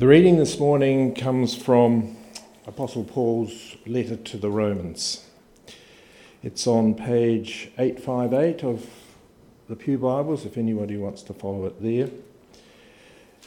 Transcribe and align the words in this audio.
The 0.00 0.08
reading 0.08 0.38
this 0.38 0.58
morning 0.58 1.14
comes 1.14 1.54
from 1.54 2.16
Apostle 2.66 3.04
Paul's 3.04 3.76
letter 3.84 4.16
to 4.16 4.38
the 4.38 4.50
Romans. 4.50 5.26
It's 6.42 6.66
on 6.66 6.94
page 6.94 7.70
858 7.76 8.64
of 8.64 8.86
the 9.68 9.76
Pew 9.76 9.98
Bibles, 9.98 10.46
if 10.46 10.56
anybody 10.56 10.96
wants 10.96 11.20
to 11.24 11.34
follow 11.34 11.66
it 11.66 11.82
there. 11.82 12.08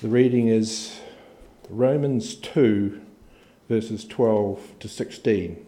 The 0.01 0.09
reading 0.09 0.47
is 0.47 0.99
Romans 1.71 2.35
2, 2.35 3.01
verses 3.67 4.05
12 4.05 4.73
to 4.79 4.87
16. 4.87 5.65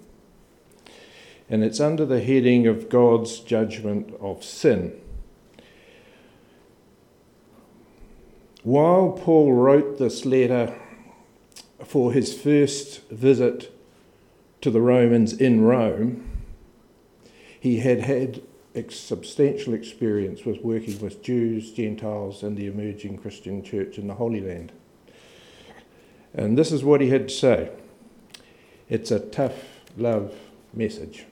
And 1.49 1.63
it's 1.63 1.79
under 1.79 2.05
the 2.05 2.21
heading 2.21 2.67
of 2.67 2.89
God's 2.89 3.39
judgment 3.39 4.13
of 4.21 4.43
sin. 4.43 5.01
While 8.65 9.11
Paul 9.11 9.53
wrote 9.53 9.99
this 9.99 10.25
letter 10.25 10.75
for 11.83 12.11
his 12.11 12.33
first 12.33 13.07
visit 13.11 13.71
to 14.61 14.71
the 14.71 14.81
Romans 14.81 15.33
in 15.33 15.61
Rome, 15.61 16.27
he 17.59 17.77
had 17.77 18.01
had 18.01 18.41
substantial 18.89 19.75
experience 19.75 20.45
with 20.45 20.63
working 20.63 20.99
with 20.99 21.21
Jews, 21.21 21.73
Gentiles, 21.73 22.41
and 22.41 22.57
the 22.57 22.65
emerging 22.65 23.19
Christian 23.19 23.61
church 23.61 23.99
in 23.99 24.07
the 24.07 24.15
Holy 24.15 24.41
Land. 24.41 24.71
And 26.33 26.57
this 26.57 26.71
is 26.71 26.83
what 26.83 27.01
he 27.01 27.09
had 27.11 27.29
to 27.29 27.35
say 27.35 27.69
it's 28.89 29.11
a 29.11 29.19
tough 29.19 29.63
love 29.95 30.33
message. 30.73 31.25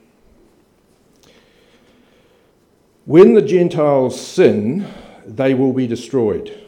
When 3.05 3.33
the 3.33 3.41
Gentiles 3.41 4.21
sin, 4.21 4.85
they 5.25 5.55
will 5.55 5.73
be 5.73 5.87
destroyed 5.87 6.62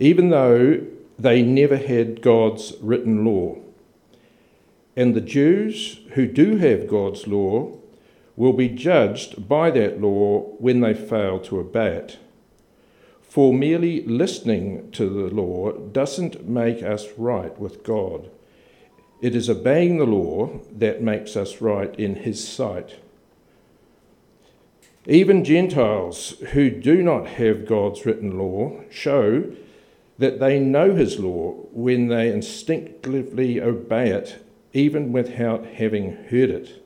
even 0.00 0.30
though 0.30 0.80
they 1.18 1.42
never 1.42 1.76
had 1.76 2.22
God's 2.22 2.72
written 2.80 3.24
law. 3.24 3.58
And 4.96 5.14
the 5.14 5.20
Jews 5.20 6.00
who 6.14 6.26
do 6.26 6.56
have 6.56 6.88
God's 6.88 7.26
law 7.26 7.76
will 8.34 8.54
be 8.54 8.70
judged 8.70 9.46
by 9.46 9.70
that 9.70 10.00
law 10.00 10.40
when 10.58 10.80
they 10.80 10.94
fail 10.94 11.38
to 11.40 11.60
obey 11.60 11.88
it. 11.88 12.18
For 13.20 13.52
merely 13.52 14.02
listening 14.06 14.90
to 14.92 15.08
the 15.08 15.34
law 15.34 15.72
doesn't 15.72 16.48
make 16.48 16.82
us 16.82 17.06
right 17.18 17.56
with 17.58 17.84
God. 17.84 18.30
It 19.20 19.36
is 19.36 19.50
obeying 19.50 19.98
the 19.98 20.06
law 20.06 20.60
that 20.72 21.02
makes 21.02 21.36
us 21.36 21.60
right 21.60 21.94
in 22.00 22.16
His 22.16 22.46
sight. 22.48 22.96
Even 25.06 25.44
Gentiles 25.44 26.30
who 26.52 26.70
do 26.70 27.02
not 27.02 27.26
have 27.26 27.66
God's 27.66 28.06
written 28.06 28.38
law 28.38 28.80
show 28.90 29.44
that 30.20 30.38
they 30.38 30.58
know 30.60 30.94
his 30.94 31.18
law 31.18 31.52
when 31.72 32.08
they 32.08 32.30
instinctively 32.30 33.58
obey 33.58 34.10
it, 34.10 34.44
even 34.74 35.12
without 35.12 35.64
having 35.64 36.12
heard 36.26 36.50
it. 36.50 36.84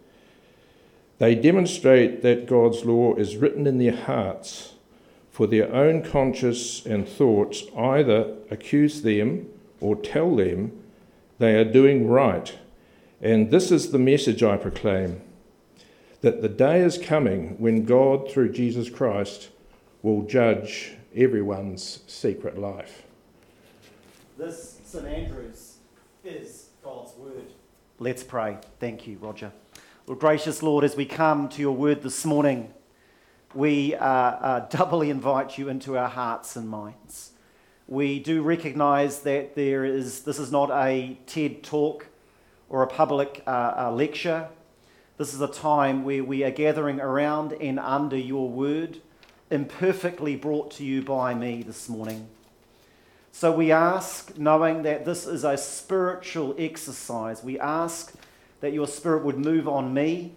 They 1.18 1.34
demonstrate 1.34 2.22
that 2.22 2.46
God's 2.46 2.84
law 2.84 3.16
is 3.16 3.36
written 3.36 3.66
in 3.66 3.78
their 3.78 3.96
hearts, 3.96 4.74
for 5.32 5.48
their 5.48 5.72
own 5.74 6.04
conscience 6.04 6.86
and 6.86 7.08
thoughts 7.08 7.64
either 7.76 8.36
accuse 8.52 9.02
them 9.02 9.48
or 9.80 9.96
tell 9.96 10.36
them 10.36 10.70
they 11.40 11.56
are 11.56 11.64
doing 11.64 12.06
right. 12.06 12.56
And 13.20 13.50
this 13.50 13.72
is 13.72 13.90
the 13.90 13.98
message 13.98 14.44
I 14.44 14.56
proclaim 14.56 15.20
that 16.20 16.40
the 16.40 16.48
day 16.48 16.82
is 16.82 16.98
coming 16.98 17.56
when 17.58 17.84
God, 17.84 18.30
through 18.30 18.52
Jesus 18.52 18.88
Christ, 18.88 19.48
will 20.02 20.22
judge 20.22 20.92
everyone's 21.16 22.04
secret 22.06 22.56
life. 22.56 23.02
This 24.36 24.80
St 24.84 25.06
Andrews 25.06 25.76
is 26.24 26.70
God's 26.82 27.14
word. 27.16 27.52
Let's 28.00 28.24
pray. 28.24 28.58
Thank 28.80 29.06
you, 29.06 29.16
Roger. 29.18 29.52
Lord, 30.08 30.18
gracious 30.18 30.60
Lord, 30.60 30.82
as 30.82 30.96
we 30.96 31.06
come 31.06 31.48
to 31.50 31.60
your 31.60 31.76
word 31.76 32.02
this 32.02 32.24
morning, 32.24 32.74
we 33.54 33.94
uh, 33.94 34.04
uh, 34.04 34.68
doubly 34.70 35.10
invite 35.10 35.56
you 35.56 35.68
into 35.68 35.96
our 35.96 36.08
hearts 36.08 36.56
and 36.56 36.68
minds. 36.68 37.30
We 37.86 38.18
do 38.18 38.42
recognize 38.42 39.20
that 39.20 39.54
there 39.54 39.84
is, 39.84 40.22
this 40.22 40.40
is 40.40 40.50
not 40.50 40.68
a 40.72 41.16
TED 41.26 41.62
talk 41.62 42.08
or 42.68 42.82
a 42.82 42.88
public 42.88 43.44
uh, 43.46 43.92
lecture. 43.94 44.48
This 45.16 45.32
is 45.32 45.42
a 45.42 45.46
time 45.46 46.02
where 46.02 46.24
we 46.24 46.42
are 46.42 46.50
gathering 46.50 47.00
around 47.00 47.52
and 47.52 47.78
under 47.78 48.18
your 48.18 48.48
word, 48.48 49.00
imperfectly 49.48 50.34
brought 50.34 50.72
to 50.72 50.84
you 50.84 51.02
by 51.02 51.34
me 51.34 51.62
this 51.62 51.88
morning. 51.88 52.28
So 53.34 53.50
we 53.50 53.72
ask, 53.72 54.38
knowing 54.38 54.84
that 54.84 55.04
this 55.04 55.26
is 55.26 55.42
a 55.42 55.56
spiritual 55.56 56.54
exercise, 56.56 57.42
we 57.42 57.58
ask 57.58 58.14
that 58.60 58.72
your 58.72 58.86
Spirit 58.86 59.24
would 59.24 59.36
move 59.36 59.66
on 59.66 59.92
me, 59.92 60.34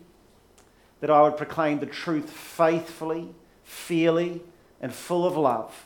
that 1.00 1.12
I 1.12 1.22
would 1.22 1.38
proclaim 1.38 1.78
the 1.78 1.86
truth 1.86 2.28
faithfully, 2.28 3.36
fairly, 3.64 4.42
and 4.82 4.92
full 4.92 5.28
of 5.28 5.38
love. 5.38 5.86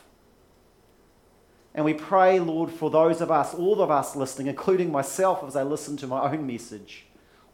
And 1.74 1.84
we 1.84 1.92
pray, 1.92 2.40
Lord, 2.40 2.70
for 2.70 2.88
those 2.88 3.20
of 3.20 3.30
us, 3.30 3.52
all 3.52 3.82
of 3.82 3.90
us 3.90 4.16
listening, 4.16 4.46
including 4.46 4.90
myself 4.90 5.44
as 5.46 5.54
I 5.54 5.64
listen 5.64 5.98
to 5.98 6.06
my 6.06 6.32
own 6.32 6.46
message, 6.46 7.04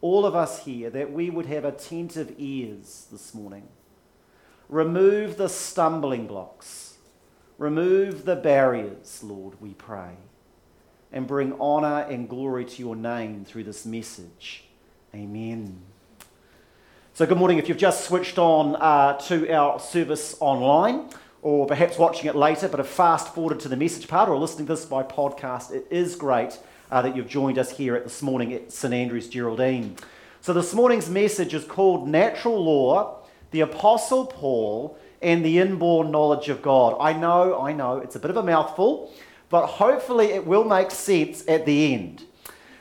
all 0.00 0.24
of 0.24 0.36
us 0.36 0.66
here, 0.66 0.88
that 0.90 1.10
we 1.12 1.30
would 1.30 1.46
have 1.46 1.64
attentive 1.64 2.32
ears 2.38 3.08
this 3.10 3.34
morning. 3.34 3.66
Remove 4.68 5.36
the 5.36 5.48
stumbling 5.48 6.28
blocks 6.28 6.87
Remove 7.58 8.24
the 8.24 8.36
barriers, 8.36 9.20
Lord, 9.24 9.60
we 9.60 9.74
pray, 9.74 10.12
and 11.12 11.26
bring 11.26 11.52
honour 11.60 12.06
and 12.08 12.28
glory 12.28 12.64
to 12.64 12.80
your 12.80 12.94
name 12.94 13.44
through 13.44 13.64
this 13.64 13.84
message. 13.84 14.62
Amen. 15.12 15.80
So, 17.14 17.26
good 17.26 17.36
morning. 17.36 17.58
If 17.58 17.68
you've 17.68 17.76
just 17.76 18.04
switched 18.04 18.38
on 18.38 18.76
uh, 18.76 19.14
to 19.22 19.52
our 19.52 19.80
service 19.80 20.36
online, 20.38 21.10
or 21.42 21.66
perhaps 21.66 21.98
watching 21.98 22.30
it 22.30 22.36
later, 22.36 22.68
but 22.68 22.78
have 22.78 22.86
fast 22.86 23.34
forwarded 23.34 23.58
to 23.62 23.68
the 23.68 23.76
message 23.76 24.06
part, 24.06 24.28
or 24.28 24.38
listening 24.38 24.68
to 24.68 24.74
this 24.74 24.84
by 24.84 25.02
podcast, 25.02 25.72
it 25.72 25.84
is 25.90 26.14
great 26.14 26.60
uh, 26.92 27.02
that 27.02 27.16
you've 27.16 27.26
joined 27.26 27.58
us 27.58 27.76
here 27.76 27.96
at 27.96 28.04
this 28.04 28.22
morning 28.22 28.52
at 28.52 28.70
St 28.70 28.94
Andrews 28.94 29.28
Geraldine. 29.28 29.96
So, 30.42 30.52
this 30.52 30.72
morning's 30.72 31.10
message 31.10 31.54
is 31.54 31.64
called 31.64 32.08
Natural 32.08 32.64
Law, 32.64 33.24
the 33.50 33.62
Apostle 33.62 34.26
Paul 34.26 34.96
and 35.20 35.44
the 35.44 35.58
inborn 35.58 36.10
knowledge 36.10 36.48
of 36.48 36.62
God. 36.62 36.96
I 37.00 37.12
know, 37.12 37.60
I 37.60 37.72
know, 37.72 37.98
it's 37.98 38.16
a 38.16 38.20
bit 38.20 38.30
of 38.30 38.36
a 38.36 38.42
mouthful, 38.42 39.12
but 39.48 39.66
hopefully 39.66 40.26
it 40.26 40.46
will 40.46 40.64
make 40.64 40.90
sense 40.90 41.44
at 41.48 41.66
the 41.66 41.94
end. 41.94 42.24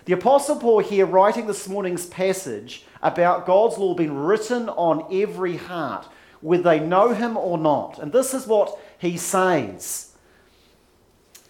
The 0.05 0.13
Apostle 0.13 0.57
Paul 0.57 0.79
here, 0.79 1.05
writing 1.05 1.47
this 1.47 1.67
morning's 1.67 2.05
passage 2.05 2.85
about 3.01 3.45
God's 3.45 3.77
law 3.77 3.93
being 3.93 4.15
written 4.15 4.69
on 4.69 5.05
every 5.11 5.57
heart, 5.57 6.07
whether 6.41 6.63
they 6.63 6.79
know 6.79 7.13
him 7.13 7.35
or 7.35 7.57
not. 7.57 7.99
And 7.99 8.11
this 8.11 8.33
is 8.33 8.47
what 8.47 8.79
he 8.97 9.17
says. 9.17 10.13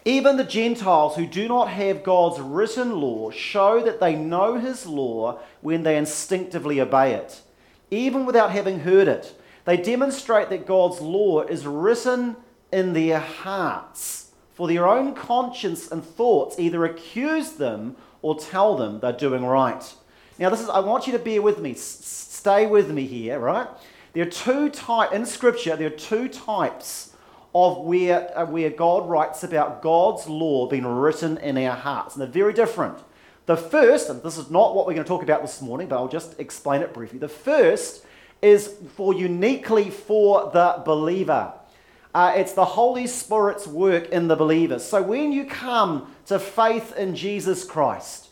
Even 0.05 0.37
the 0.37 0.43
Gentiles 0.43 1.17
who 1.17 1.27
do 1.27 1.47
not 1.47 1.69
have 1.69 2.01
God's 2.01 2.39
written 2.39 2.93
law 2.99 3.29
show 3.29 3.81
that 3.83 3.99
they 3.99 4.15
know 4.15 4.57
his 4.57 4.85
law 4.85 5.39
when 5.61 5.83
they 5.83 5.97
instinctively 5.97 6.79
obey 6.79 7.13
it, 7.13 7.41
even 7.91 8.25
without 8.25 8.51
having 8.51 8.79
heard 8.79 9.07
it. 9.07 9.36
They 9.67 9.75
demonstrate 9.75 10.49
that 10.51 10.65
God's 10.65 11.01
law 11.01 11.41
is 11.41 11.67
written 11.67 12.37
in 12.71 12.93
their 12.93 13.19
hearts, 13.19 14.31
for 14.53 14.65
their 14.65 14.87
own 14.87 15.13
conscience 15.13 15.91
and 15.91 16.01
thoughts 16.01 16.57
either 16.57 16.85
accuse 16.85 17.51
them 17.51 17.97
or 18.21 18.39
tell 18.39 18.77
them 18.77 19.01
they're 19.01 19.11
doing 19.11 19.43
right. 19.45 19.83
Now, 20.39 20.49
this 20.49 20.61
is, 20.61 20.69
I 20.69 20.79
want 20.79 21.05
you 21.05 21.11
to 21.11 21.19
bear 21.19 21.41
with 21.41 21.59
me. 21.59 21.71
S- 21.71 21.81
stay 21.81 22.65
with 22.65 22.89
me 22.91 23.05
here, 23.07 23.39
right? 23.39 23.67
There 24.13 24.25
are 24.25 24.29
two 24.29 24.69
types, 24.69 25.13
in 25.13 25.25
Scripture, 25.25 25.75
there 25.75 25.87
are 25.87 25.89
two 25.89 26.29
types 26.29 27.13
of 27.53 27.79
where, 27.79 28.39
uh, 28.39 28.45
where 28.45 28.69
God 28.69 29.09
writes 29.09 29.43
about 29.43 29.81
God's 29.81 30.29
law 30.29 30.69
being 30.69 30.85
written 30.85 31.37
in 31.39 31.57
our 31.57 31.75
hearts, 31.75 32.15
and 32.15 32.21
they're 32.21 32.29
very 32.29 32.53
different. 32.53 32.99
The 33.47 33.57
first, 33.57 34.09
and 34.09 34.23
this 34.23 34.37
is 34.37 34.49
not 34.49 34.75
what 34.75 34.87
we're 34.87 34.93
going 34.93 35.03
to 35.03 35.09
talk 35.09 35.23
about 35.23 35.41
this 35.41 35.61
morning, 35.61 35.89
but 35.89 35.97
I'll 35.97 36.07
just 36.07 36.39
explain 36.39 36.81
it 36.81 36.93
briefly. 36.93 37.19
The 37.19 37.27
first 37.27 38.05
is 38.41 38.75
for 38.95 39.13
uniquely 39.13 39.89
for 39.89 40.51
the 40.53 40.81
believer. 40.85 41.53
Uh, 42.13 42.33
it's 42.35 42.53
the 42.53 42.65
Holy 42.65 43.07
Spirit's 43.07 43.67
work 43.67 44.09
in 44.09 44.27
the 44.27 44.35
believer. 44.35 44.79
So 44.79 45.01
when 45.01 45.31
you 45.31 45.45
come 45.45 46.15
to 46.25 46.39
faith 46.39 46.95
in 46.95 47.15
Jesus 47.15 47.63
Christ, 47.63 48.27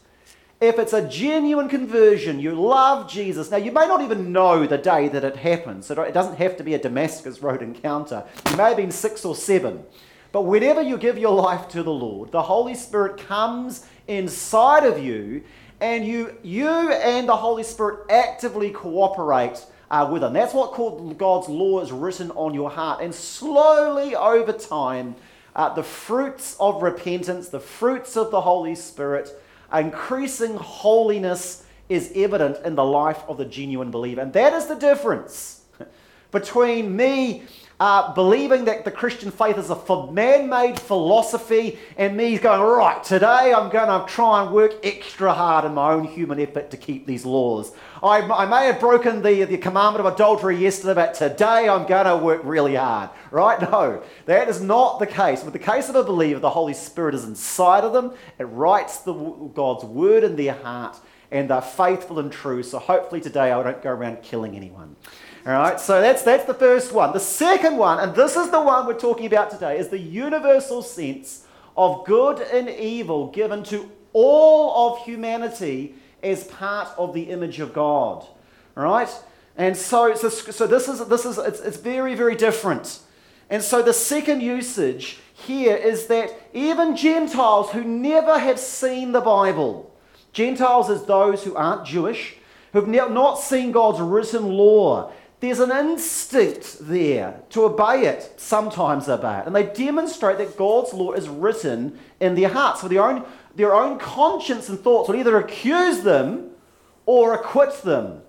if 0.62 0.80
it's 0.80 0.94
a 0.94 1.08
genuine 1.08 1.68
conversion, 1.68 2.40
you 2.40 2.56
love 2.56 3.10
Jesus. 3.10 3.52
Now, 3.52 3.58
you 3.58 3.72
may 3.72 3.88
not 3.88 4.02
even 4.02 4.32
know 4.32 4.66
the 4.66 4.78
day 4.78 5.10
that 5.10 5.24
it 5.24 5.36
happens. 5.36 5.92
it 5.92 6.14
doesn't 6.14 6.38
have 6.38 6.58
to 6.58 6.64
be 6.64 6.74
a 6.74 6.80
Damascus 6.80 7.42
Road 7.42 7.62
encounter. 7.62 8.24
You 8.50 8.58
may 8.58 8.64
have 8.64 8.78
been 8.78 8.92
six 8.92 9.26
or 9.26 9.36
seven. 9.36 9.84
But 10.32 10.44
whenever 10.44 10.82
you 10.82 10.98
give 10.98 11.18
your 11.18 11.36
life 11.36 11.68
to 11.70 11.84
the 11.84 11.94
Lord, 11.94 12.32
the 12.32 12.42
Holy 12.42 12.74
Spirit 12.74 13.18
comes 13.18 13.86
inside 14.08 14.86
of 14.86 14.98
you, 14.98 15.44
and 15.80 16.06
you, 16.06 16.36
you 16.42 16.68
and 16.68 17.28
the 17.28 17.36
Holy 17.36 17.64
Spirit 17.64 18.06
actively 18.10 18.72
cooperate 18.72 19.66
uh, 19.90 20.08
with 20.12 20.22
them. 20.22 20.34
That's 20.34 20.54
what 20.54 20.72
called 20.72 21.18
God's 21.18 21.50
law 21.50 21.82
is 21.82 21.92
written 21.92 22.32
on 22.32 22.54
your 22.54 22.70
heart. 22.70 23.02
And 23.02 23.14
slowly 23.14 24.16
over 24.16 24.52
time, 24.52 25.16
uh, 25.56 25.74
the 25.74 25.84
fruits 25.84 26.58
of 26.60 26.82
repentance, 26.82 27.50
the 27.50 27.60
fruits 27.60 28.18
of 28.18 28.32
the 28.32 28.42
Holy 28.42 28.76
Spirit, 28.76 29.32
increasing 29.74 30.56
holiness 30.58 31.66
is 31.88 32.12
evident 32.16 32.58
in 32.66 32.76
the 32.76 32.84
life 32.84 33.22
of 33.28 33.38
the 33.38 33.46
genuine 33.46 33.92
believer. 33.92 34.22
And 34.22 34.34
that 34.34 34.54
is 34.54 34.68
the 34.68 34.76
difference 34.76 35.62
between 36.32 36.96
me 36.96 37.44
uh, 37.80 38.14
believing 38.14 38.66
that 38.66 38.86
the 38.86 38.92
Christian 38.92 39.32
faith 39.32 39.58
is 39.58 39.70
a 39.70 40.12
man 40.12 40.48
made 40.50 40.80
philosophy, 40.80 41.78
and 41.98 42.16
me 42.16 42.38
going, 42.38 42.62
right, 42.62 43.04
today 43.04 43.54
I'm 43.54 43.70
going 43.70 43.88
to 43.88 44.06
try 44.12 44.44
and 44.44 44.54
work 44.54 44.76
extra 44.84 45.34
hard 45.34 45.66
in 45.66 45.74
my 45.74 45.92
own 45.92 46.06
human 46.06 46.40
effort 46.40 46.72
to 46.72 46.78
keep 46.78 47.06
these 47.06 47.26
laws. 47.26 47.74
I, 48.02 48.22
I 48.22 48.46
may 48.46 48.68
have 48.68 48.80
broken 48.80 49.22
the, 49.22 49.44
the 49.44 49.58
commandment 49.58 50.06
of 50.06 50.14
adultery 50.14 50.58
yesterday, 50.58 50.94
but 50.94 51.16
today 51.16 51.68
I'm 51.68 51.86
going 51.86 52.06
to 52.06 52.24
work 52.24 52.42
really 52.44 52.76
hard, 52.76 53.10
right? 53.32 53.60
No, 53.76 54.04
that 54.26 54.48
is 54.48 54.62
not 54.62 55.00
the 55.00 55.08
case. 55.08 55.44
With 55.44 55.54
the 55.54 55.60
case 55.60 55.90
of 55.90 55.96
a 55.96 56.04
believer, 56.04 56.40
the 56.40 56.52
Holy 56.52 56.74
Spirit 56.74 57.16
is 57.16 57.26
inside 57.26 57.84
of 57.84 57.94
them, 57.94 58.14
it 58.38 58.44
writes 58.44 59.00
the, 59.00 59.14
God's 59.14 59.84
word 59.84 60.24
in 60.24 60.36
their 60.36 60.54
heart, 60.54 60.98
and 61.32 61.50
they're 61.50 61.62
faithful 61.62 62.20
and 62.20 62.32
true. 62.32 62.64
So 62.64 62.80
hopefully 62.80 63.20
today 63.20 63.52
I 63.52 63.64
don't 63.64 63.82
go 63.82 63.90
around 63.90 64.22
killing 64.22 64.56
anyone. 64.56 64.96
All 65.46 65.54
right, 65.54 65.80
so 65.80 66.02
that's, 66.02 66.24
that's 66.24 66.46
the 66.46 66.56
first 66.56 66.92
one. 66.92 67.14
The 67.14 67.20
second 67.20 67.78
one, 67.78 68.00
and 68.00 68.16
this 68.16 68.36
is 68.36 68.50
the 68.50 68.60
one 68.60 68.88
we're 68.88 69.00
talking 69.00 69.28
about 69.28 69.52
today, 69.52 69.78
is 69.78 69.90
the 69.90 70.00
universal 70.00 70.82
sense 70.82 71.46
of 71.78 72.04
good 72.06 72.42
and 72.42 72.68
evil 72.68 73.28
given 73.28 73.64
to 73.66 73.92
all 74.12 74.94
of 74.94 75.06
humanity 75.06 75.94
as 76.24 76.46
part 76.46 76.88
of 76.98 77.14
the 77.14 77.30
image 77.30 77.60
of 77.60 77.74
God. 77.74 78.26
All 78.76 78.84
right? 78.84 79.10
And 79.56 79.78
so, 79.78 80.16
so, 80.16 80.30
so 80.30 80.66
this 80.66 80.88
is, 80.88 81.06
this 81.06 81.26
is 81.26 81.38
it's, 81.38 81.60
it's 81.60 81.78
very, 81.78 82.16
very 82.16 82.36
different. 82.36 83.02
And 83.48 83.62
so 83.62 83.84
the 83.84 83.94
second 83.94 84.42
usage 84.42 85.20
here 85.34 85.76
is 85.76 86.08
that 86.08 86.34
even 86.54 86.98
Gentiles 86.98 87.70
who 87.70 87.84
never 87.84 88.40
have 88.40 88.58
seen 88.60 89.12
the 89.12 89.22
Bible, 89.22 89.94
Gentiles 90.34 90.90
as 90.90 91.06
those 91.06 91.44
who 91.44 91.56
aren't 91.56 91.86
Jewish, 91.86 92.38
who've 92.74 92.88
not 92.88 93.36
seen 93.36 93.72
God's 93.72 94.02
written 94.02 94.50
law, 94.50 95.12
there's 95.46 95.60
an 95.60 95.72
instinct 95.72 96.78
there 96.82 97.42
to 97.52 97.66
obey 97.66 98.06
it, 98.08 98.34
sometimes 98.38 99.08
obey 99.08 99.40
it. 99.40 99.46
And 99.46 99.56
they 99.56 99.64
demonstrate 99.64 100.40
that 100.40 100.58
God's 100.58 100.94
law 100.94 101.12
is 101.14 101.30
written 101.30 102.00
in 102.20 102.36
their 102.36 102.50
hearts. 102.50 102.82
For 102.82 102.90
their 102.90 103.04
own, 103.04 103.26
their 103.56 103.74
own 103.74 104.00
conscience 104.00 104.68
and 104.70 104.80
thoughts 104.80 105.08
will 105.08 105.16
either 105.16 105.38
accuse 105.38 106.02
them 106.02 106.52
or 107.06 107.34
acquit 107.34 107.84
them 107.84 108.22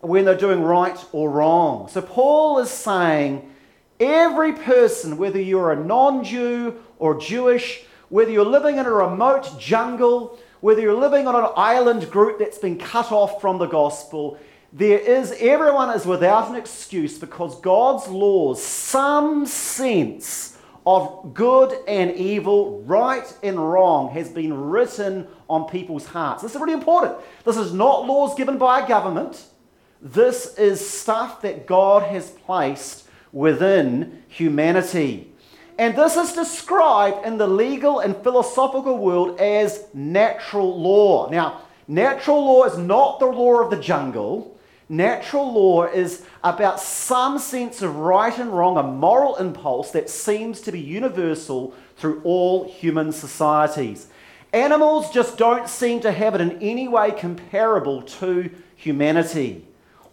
when 0.00 0.24
they're 0.24 0.36
doing 0.36 0.62
right 0.62 0.98
or 1.12 1.30
wrong. 1.30 1.88
So 1.88 2.00
Paul 2.00 2.58
is 2.60 2.70
saying 2.70 3.50
every 3.98 4.52
person, 4.52 5.16
whether 5.16 5.40
you're 5.40 5.72
a 5.72 5.84
non 5.84 6.24
Jew 6.24 6.80
or 6.98 7.18
Jewish, 7.18 7.84
whether 8.08 8.30
you're 8.30 8.44
living 8.44 8.78
in 8.78 8.86
a 8.86 8.92
remote 8.92 9.58
jungle, 9.58 10.38
whether 10.60 10.80
you're 10.80 10.94
living 10.94 11.26
on 11.26 11.34
an 11.34 11.50
island 11.56 12.10
group 12.10 12.38
that's 12.38 12.58
been 12.58 12.78
cut 12.78 13.10
off 13.10 13.40
from 13.40 13.58
the 13.58 13.66
gospel, 13.66 14.38
there 14.72 14.98
is, 14.98 15.34
everyone 15.38 15.90
is 15.90 16.06
without 16.06 16.48
an 16.48 16.56
excuse 16.56 17.18
because 17.18 17.60
God's 17.60 18.08
laws, 18.08 18.62
some 18.62 19.44
sense 19.44 20.56
of 20.86 21.34
good 21.34 21.78
and 21.86 22.10
evil, 22.16 22.82
right 22.82 23.36
and 23.42 23.58
wrong, 23.58 24.10
has 24.10 24.30
been 24.30 24.52
written 24.52 25.28
on 25.48 25.68
people's 25.68 26.06
hearts. 26.06 26.42
This 26.42 26.54
is 26.54 26.60
really 26.60 26.72
important. 26.72 27.16
This 27.44 27.58
is 27.58 27.74
not 27.74 28.06
laws 28.06 28.34
given 28.34 28.56
by 28.56 28.80
a 28.80 28.88
government. 28.88 29.44
This 30.00 30.56
is 30.56 30.88
stuff 30.88 31.42
that 31.42 31.66
God 31.66 32.04
has 32.04 32.30
placed 32.30 33.06
within 33.30 34.22
humanity. 34.28 35.32
And 35.78 35.94
this 35.96 36.16
is 36.16 36.32
described 36.32 37.26
in 37.26 37.38
the 37.38 37.46
legal 37.46 38.00
and 38.00 38.16
philosophical 38.16 38.98
world 38.98 39.38
as 39.38 39.84
natural 39.94 40.80
law. 40.80 41.30
Now, 41.30 41.62
natural 41.86 42.44
law 42.44 42.64
is 42.64 42.78
not 42.78 43.20
the 43.20 43.26
law 43.26 43.60
of 43.60 43.70
the 43.70 43.78
jungle. 43.78 44.58
Natural 44.92 45.50
law 45.50 45.84
is 45.84 46.22
about 46.44 46.78
some 46.78 47.38
sense 47.38 47.80
of 47.80 47.96
right 47.96 48.36
and 48.38 48.52
wrong, 48.52 48.76
a 48.76 48.82
moral 48.82 49.36
impulse 49.36 49.90
that 49.92 50.10
seems 50.10 50.60
to 50.60 50.70
be 50.70 50.80
universal 50.80 51.72
through 51.96 52.20
all 52.24 52.70
human 52.70 53.10
societies. 53.10 54.08
Animals 54.52 55.10
just 55.10 55.38
don't 55.38 55.66
seem 55.66 56.00
to 56.00 56.12
have 56.12 56.34
it 56.34 56.42
in 56.42 56.60
any 56.60 56.88
way 56.88 57.10
comparable 57.10 58.02
to 58.02 58.50
humanity. 58.76 59.66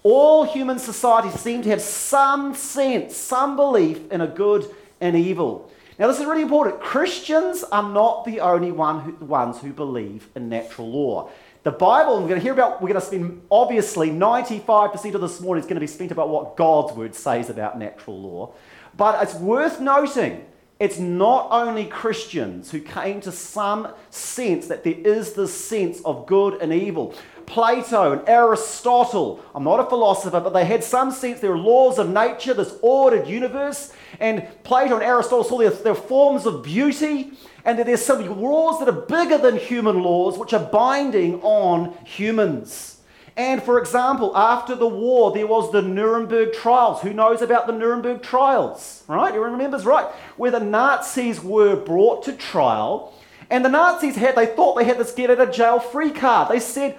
All 0.04 0.46
human 0.46 0.80
societies 0.80 1.38
seem 1.38 1.62
to 1.64 1.70
have 1.72 1.82
some 1.82 2.56
sense, 2.56 3.18
some 3.18 3.58
belief 3.58 4.10
in 4.14 4.22
a 4.22 4.28
good 4.28 4.66
and 5.02 5.14
evil. 5.14 5.70
Now, 5.98 6.08
this 6.08 6.22
is 6.22 6.26
really 6.26 6.44
important. 6.44 6.80
Christians 6.80 7.66
are 7.66 7.84
not 7.84 8.24
the 8.24 8.40
only 8.40 8.72
one 8.72 9.02
who, 9.02 9.26
ones 9.26 9.60
who 9.60 9.74
believe 9.74 10.30
in 10.38 10.48
natural 10.48 10.90
law. 10.90 11.30
The 11.64 11.72
Bible, 11.72 12.22
we're 12.22 12.30
going 12.30 12.40
to 12.40 12.44
hear 12.44 12.54
about, 12.54 12.82
we're 12.82 12.88
going 12.88 13.02
to 13.02 13.06
spend 13.06 13.42
obviously 13.52 14.12
95% 14.12 15.14
of 15.14 15.20
this 15.20 15.42
morning 15.42 15.62
is 15.62 15.66
going 15.66 15.76
to 15.76 15.82
be 15.82 15.88
spent 15.88 16.10
about 16.10 16.30
what 16.30 16.56
God's 16.56 16.94
word 16.94 17.14
says 17.14 17.50
about 17.50 17.78
natural 17.78 18.20
law. 18.20 18.54
But 18.96 19.22
it's 19.22 19.36
worth 19.36 19.82
noting 19.82 20.46
it's 20.80 20.98
not 20.98 21.50
only 21.52 21.84
Christians 21.86 22.72
who 22.72 22.80
came 22.80 23.20
to 23.22 23.34
some 23.34 23.90
sense 24.10 24.68
that 24.68 24.86
there 24.86 24.94
is 24.94 25.34
this 25.34 25.54
sense 25.54 26.00
of 26.06 26.26
good 26.26 26.62
and 26.62 26.72
evil. 26.72 27.14
Plato 27.46 28.14
and 28.14 28.30
Aristotle, 28.30 29.44
I'm 29.54 29.66
not 29.66 29.82
a 29.82 29.90
philosopher, 29.90 30.40
but 30.40 30.54
they 30.54 30.64
had 30.64 30.82
some 30.82 31.12
sense 31.12 31.42
there 31.42 31.52
are 31.52 31.58
laws 31.58 32.00
of 32.00 32.10
nature, 32.10 32.54
this 32.54 32.78
ordered 32.82 33.28
universe. 33.28 33.92
And 34.20 34.48
Plato 34.64 34.96
and 34.96 35.04
Aristotle 35.04 35.44
saw 35.44 35.58
there, 35.58 35.70
there 35.70 35.96
forms 35.96 36.46
of 36.46 36.64
beauty 36.64 37.32
and 37.66 37.78
that 37.78 37.86
there's 37.86 38.04
some 38.04 38.42
laws 38.42 38.80
that 38.80 38.90
are 38.90 39.02
bigger 39.02 39.38
than 39.38 39.58
human 39.58 40.02
laws 40.02 40.38
which 40.38 40.54
are 40.54 40.64
binding 40.64 41.42
on 41.42 41.94
humans. 42.06 43.00
And 43.38 43.64
for 43.64 43.80
example, 43.80 44.36
after 44.36 44.76
the 44.76 44.88
war, 44.88 45.32
there 45.32 45.48
was 45.48 45.72
the 45.72 45.82
Nuremberg 45.82 46.52
trials. 46.54 47.02
Who 47.02 47.14
knows 47.14 47.42
about 47.42 47.68
the 47.68 47.74
Nuremberg 47.74 48.22
trials? 48.22 49.04
Right? 49.08 49.30
Everyone 49.30 49.54
remembers, 49.54 49.86
right? 49.86 50.08
Where 50.36 50.52
the 50.52 50.60
Nazis 50.60 51.42
were 51.42 51.78
brought 51.78 52.24
to 52.24 52.34
trial, 52.34 53.14
and 53.50 53.64
the 53.64 53.70
Nazis 53.70 54.16
had, 54.16 54.36
they 54.36 54.46
thought 54.46 54.76
they 54.76 54.84
had 54.84 54.98
this 54.98 55.14
get 55.14 55.30
out 55.30 55.40
of 55.40 55.52
jail 55.52 55.80
free 55.80 56.12
card. 56.12 56.50
They 56.50 56.60
said, 56.60 56.98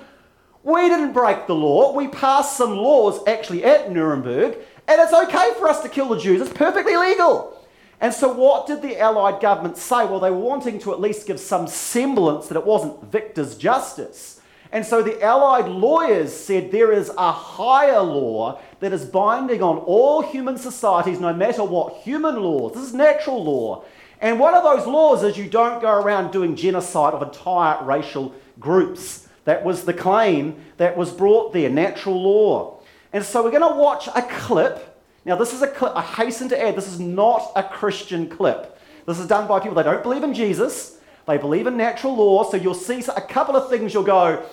We 0.63 0.89
didn't 0.89 1.13
break 1.13 1.47
the 1.47 1.55
law. 1.55 1.93
We 1.93 2.09
passed 2.09 2.57
some 2.57 2.75
laws 2.75 3.21
actually 3.27 3.63
at 3.63 3.93
Nuremberg, 3.93 4.57
and 4.91 5.01
it's 5.01 5.13
okay 5.13 5.53
for 5.57 5.69
us 5.69 5.83
to 5.83 5.89
kill 5.89 6.09
the 6.09 6.19
Jews. 6.19 6.41
It's 6.41 6.53
perfectly 6.53 6.97
legal. 6.97 7.57
And 8.01 8.13
so, 8.13 8.33
what 8.33 8.67
did 8.67 8.83
the 8.83 8.99
Allied 8.99 9.41
government 9.41 9.77
say? 9.77 10.05
Well, 10.05 10.19
they 10.19 10.31
were 10.31 10.37
wanting 10.39 10.81
to 10.81 10.93
at 10.93 11.01
least 11.01 11.29
give 11.29 11.39
some 11.39 11.69
semblance 11.69 12.49
that 12.49 12.59
it 12.59 12.67
wasn't 12.67 13.05
victor's 13.05 13.57
justice. 13.57 14.41
And 14.73 14.85
so, 14.85 15.01
the 15.01 15.23
Allied 15.23 15.69
lawyers 15.69 16.35
said 16.35 16.73
there 16.73 16.91
is 16.93 17.13
a 17.17 17.31
higher 17.31 18.01
law 18.01 18.59
that 18.81 18.93
is 18.93 19.05
binding 19.05 19.63
on 19.63 19.79
all 19.79 20.23
human 20.23 20.59
societies, 20.59 21.21
no 21.21 21.33
matter 21.33 21.63
what 21.63 21.99
human 21.99 22.43
laws. 22.43 22.75
This 22.75 22.85
is 22.89 22.95
natural 22.95 23.45
law. 23.45 23.85
And 24.21 24.41
one 24.41 24.55
of 24.55 24.65
those 24.65 24.89
laws 24.89 25.23
is 25.23 25.39
you 25.39 25.49
don't 25.49 25.81
go 25.81 25.93
around 25.93 26.33
doing 26.33 26.57
genocide 26.57 27.15
of 27.15 27.23
entire 27.23 27.85
racial 27.85 28.35
groups. 28.59 29.29
That 29.45 29.65
was 29.65 29.85
the 29.85 29.95
claim 29.95 30.65
that 30.79 30.97
was 30.97 31.13
brought 31.13 31.53
there, 31.53 31.71
natural 31.71 32.21
law. 32.21 32.80
And 33.13 33.25
so, 33.25 33.43
we're 33.43 33.51
going 33.51 33.73
to 33.73 33.79
watch 33.79 34.09
a 34.09 34.23
clip 34.23 34.91
now, 35.25 35.37
this 35.37 35.53
is 35.53 35.61
a 35.63 35.69
clip, 35.69 35.93
I 35.95 36.03
hasten 36.03 36.49
to 36.49 36.61
add, 36.61 36.77
this 36.77 36.89
is 36.89 36.99
not 36.99 37.53
a 37.55 37.63
Christian 37.63 38.29
clip. 38.29 38.79
This 39.07 39.19
is 39.19 39.27
done 39.27 39.47
by 39.47 39.61
people 39.61 39.75
that 39.75 39.83
don't 39.83 40.03
believe 40.03 40.23
in 40.23 40.33
Jesus, 40.33 40.99
they 41.27 41.37
believe 41.37 41.67
in 41.67 41.77
natural 41.77 42.17
law, 42.17 42.49
so 42.51 42.57
you'll 42.57 42.75
see 42.75 43.03
a 43.15 43.21
couple 43.21 43.55
of 43.55 43.69
things 43.69 43.93
you'll 43.93 44.03
go, 44.03 44.45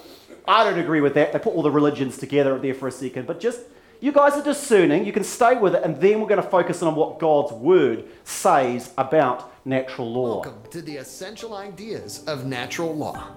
I 0.48 0.64
don't 0.64 0.80
agree 0.80 1.02
with 1.02 1.14
that. 1.16 1.34
They 1.34 1.40
put 1.40 1.54
all 1.54 1.62
the 1.62 1.72
religions 1.72 2.18
together 2.18 2.58
there 2.60 2.74
for 2.74 2.88
a 2.88 2.92
second, 2.92 3.28
but 3.28 3.40
just 3.40 3.62
you 4.02 4.12
guys 4.12 4.34
are 4.34 4.44
discerning, 4.44 5.06
you 5.06 5.14
can 5.14 5.24
stay 5.24 5.58
with 5.58 5.74
it, 5.74 5.84
and 5.84 6.00
then 6.02 6.20
we're 6.20 6.28
going 6.28 6.42
to 6.42 6.50
focus 6.50 6.84
on 6.84 6.96
what 6.96 7.18
God's 7.18 7.54
word 7.54 8.06
says 8.26 8.94
about 8.98 9.52
natural 9.66 10.12
law. 10.12 10.42
Welcome 10.42 10.70
to 10.72 10.82
the 10.82 10.98
essential 10.98 11.56
ideas 11.56 12.26
of 12.26 12.46
natural 12.46 12.94
law. 12.94 13.32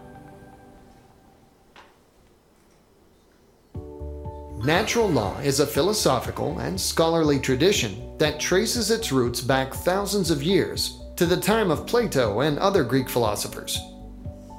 Natural 4.64 5.09
law 5.09 5.38
is 5.38 5.61
a 5.61 5.67
philosophical 5.67 6.59
and 6.59 6.79
scholarly 6.79 7.38
tradition 7.40 8.19
that 8.19 8.38
traces 8.38 8.90
its 8.90 9.11
roots 9.11 9.40
back 9.40 9.73
thousands 9.73 10.31
of 10.31 10.43
years 10.43 11.00
to 11.17 11.25
the 11.25 11.40
time 11.40 11.71
of 11.71 11.87
Plato 11.87 12.40
and 12.40 12.59
other 12.59 12.85
Greek 12.85 13.09
philosophers. 13.09 13.81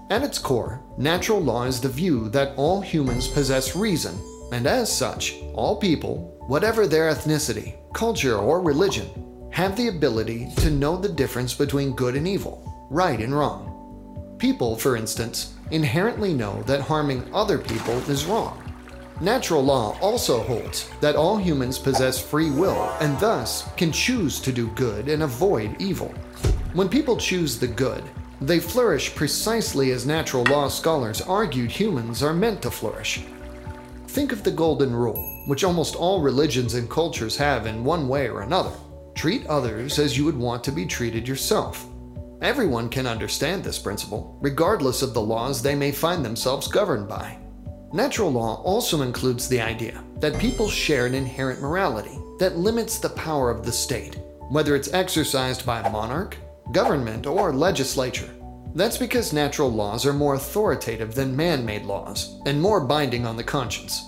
At 0.09 0.23
its 0.23 0.39
core, 0.39 0.81
natural 0.97 1.39
law 1.39 1.65
is 1.65 1.79
the 1.79 1.87
view 1.87 2.29
that 2.29 2.55
all 2.57 2.81
humans 2.81 3.27
possess 3.27 3.75
reason, 3.75 4.17
and 4.51 4.65
as 4.65 4.91
such, 4.91 5.35
all 5.53 5.75
people, 5.75 6.35
whatever 6.47 6.87
their 6.87 7.13
ethnicity, 7.13 7.75
culture, 7.93 8.37
or 8.37 8.59
religion, 8.59 9.07
have 9.51 9.77
the 9.77 9.89
ability 9.89 10.49
to 10.57 10.71
know 10.71 10.97
the 10.97 11.09
difference 11.09 11.53
between 11.53 11.95
good 11.95 12.15
and 12.15 12.27
evil, 12.27 12.87
right 12.89 13.19
and 13.19 13.37
wrong. 13.37 14.35
People, 14.39 14.75
for 14.75 14.95
instance, 14.95 15.53
inherently 15.69 16.33
know 16.33 16.63
that 16.63 16.81
harming 16.81 17.31
other 17.35 17.59
people 17.59 17.99
is 18.09 18.25
wrong 18.25 18.70
Natural 19.21 19.63
law 19.63 19.99
also 19.99 20.41
holds 20.41 20.89
that 20.99 21.15
all 21.15 21.37
humans 21.37 21.77
possess 21.77 22.19
free 22.19 22.49
will 22.49 22.89
and 22.99 23.19
thus 23.19 23.69
can 23.77 23.91
choose 23.91 24.39
to 24.39 24.51
do 24.51 24.67
good 24.69 25.07
and 25.09 25.21
avoid 25.21 25.79
evil. 25.79 26.07
When 26.73 26.89
people 26.89 27.15
choose 27.17 27.59
the 27.59 27.67
good, 27.67 28.03
they 28.41 28.59
flourish 28.59 29.13
precisely 29.13 29.91
as 29.91 30.07
natural 30.07 30.43
law 30.45 30.69
scholars 30.69 31.21
argued 31.21 31.69
humans 31.69 32.23
are 32.23 32.33
meant 32.33 32.63
to 32.63 32.71
flourish. 32.71 33.23
Think 34.07 34.31
of 34.31 34.43
the 34.43 34.49
Golden 34.49 34.95
Rule, 34.95 35.43
which 35.45 35.63
almost 35.63 35.95
all 35.95 36.21
religions 36.21 36.73
and 36.73 36.89
cultures 36.89 37.37
have 37.37 37.67
in 37.67 37.83
one 37.83 38.07
way 38.07 38.27
or 38.27 38.41
another 38.41 38.73
treat 39.13 39.45
others 39.45 39.99
as 39.99 40.17
you 40.17 40.25
would 40.25 40.37
want 40.37 40.63
to 40.63 40.71
be 40.71 40.85
treated 40.87 41.27
yourself. 41.27 41.85
Everyone 42.41 42.89
can 42.89 43.05
understand 43.05 43.63
this 43.63 43.77
principle, 43.77 44.39
regardless 44.41 45.03
of 45.03 45.13
the 45.13 45.21
laws 45.21 45.61
they 45.61 45.75
may 45.75 45.91
find 45.91 46.25
themselves 46.25 46.67
governed 46.67 47.07
by. 47.07 47.40
Natural 47.93 48.31
law 48.31 48.61
also 48.63 49.01
includes 49.01 49.49
the 49.49 49.59
idea 49.59 50.01
that 50.19 50.39
people 50.39 50.69
share 50.69 51.05
an 51.05 51.13
inherent 51.13 51.61
morality 51.61 52.17
that 52.39 52.57
limits 52.57 52.97
the 52.97 53.09
power 53.09 53.49
of 53.49 53.65
the 53.65 53.71
state, 53.71 54.17
whether 54.49 54.75
it's 54.75 54.93
exercised 54.93 55.65
by 55.65 55.81
a 55.81 55.91
monarch, 55.91 56.37
government, 56.71 57.27
or 57.27 57.51
legislature. 57.51 58.29
That's 58.75 58.97
because 58.97 59.33
natural 59.33 59.69
laws 59.69 60.05
are 60.05 60.13
more 60.13 60.35
authoritative 60.35 61.13
than 61.13 61.35
man 61.35 61.65
made 61.65 61.83
laws 61.83 62.39
and 62.45 62.61
more 62.61 62.79
binding 62.79 63.25
on 63.25 63.35
the 63.35 63.43
conscience. 63.43 64.01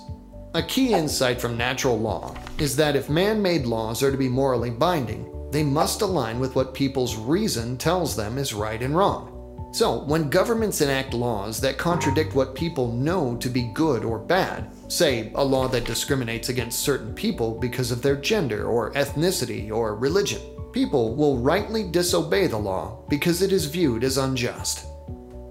A 0.54 0.64
key 0.64 0.94
insight 0.94 1.42
from 1.42 1.58
natural 1.58 2.00
law 2.00 2.38
is 2.60 2.78
that 2.78 2.96
if 2.96 3.10
man 3.10 3.42
made 3.42 3.66
laws 3.66 4.02
are 4.02 4.12
to 4.12 4.18
be 4.18 4.30
morally 4.30 4.70
binding, 4.70 5.30
they 5.52 5.64
must 5.64 6.02
align 6.02 6.40
with 6.40 6.56
what 6.56 6.74
people's 6.74 7.18
reason 7.18 7.78
tells 7.78 8.16
them 8.16 8.38
is 8.38 8.54
right 8.54 8.82
and 8.82 8.96
wrong. 8.96 9.33
So, 9.74 10.04
when 10.04 10.30
governments 10.30 10.82
enact 10.82 11.16
laws 11.16 11.60
that 11.62 11.80
contradict 11.80 12.36
what 12.36 12.54
people 12.54 12.92
know 12.92 13.36
to 13.38 13.50
be 13.50 13.72
good 13.74 14.06
or 14.06 14.20
bad, 14.20 14.72
say 14.88 15.32
a 15.34 15.44
law 15.44 15.68
that 15.70 15.86
discriminates 15.86 16.50
against 16.50 16.82
certain 16.82 17.12
people 17.16 17.58
because 17.60 17.90
of 17.90 18.04
their 18.04 18.16
gender 18.16 18.68
or 18.68 18.92
ethnicity 18.92 19.72
or 19.72 19.96
religion, 19.96 20.40
people 20.74 21.16
will 21.16 21.40
rightly 21.40 21.90
disobey 21.90 22.46
the 22.46 22.56
law 22.56 23.04
because 23.10 23.42
it 23.42 23.52
is 23.52 23.66
viewed 23.66 24.04
as 24.04 24.20
unjust. 24.20 24.86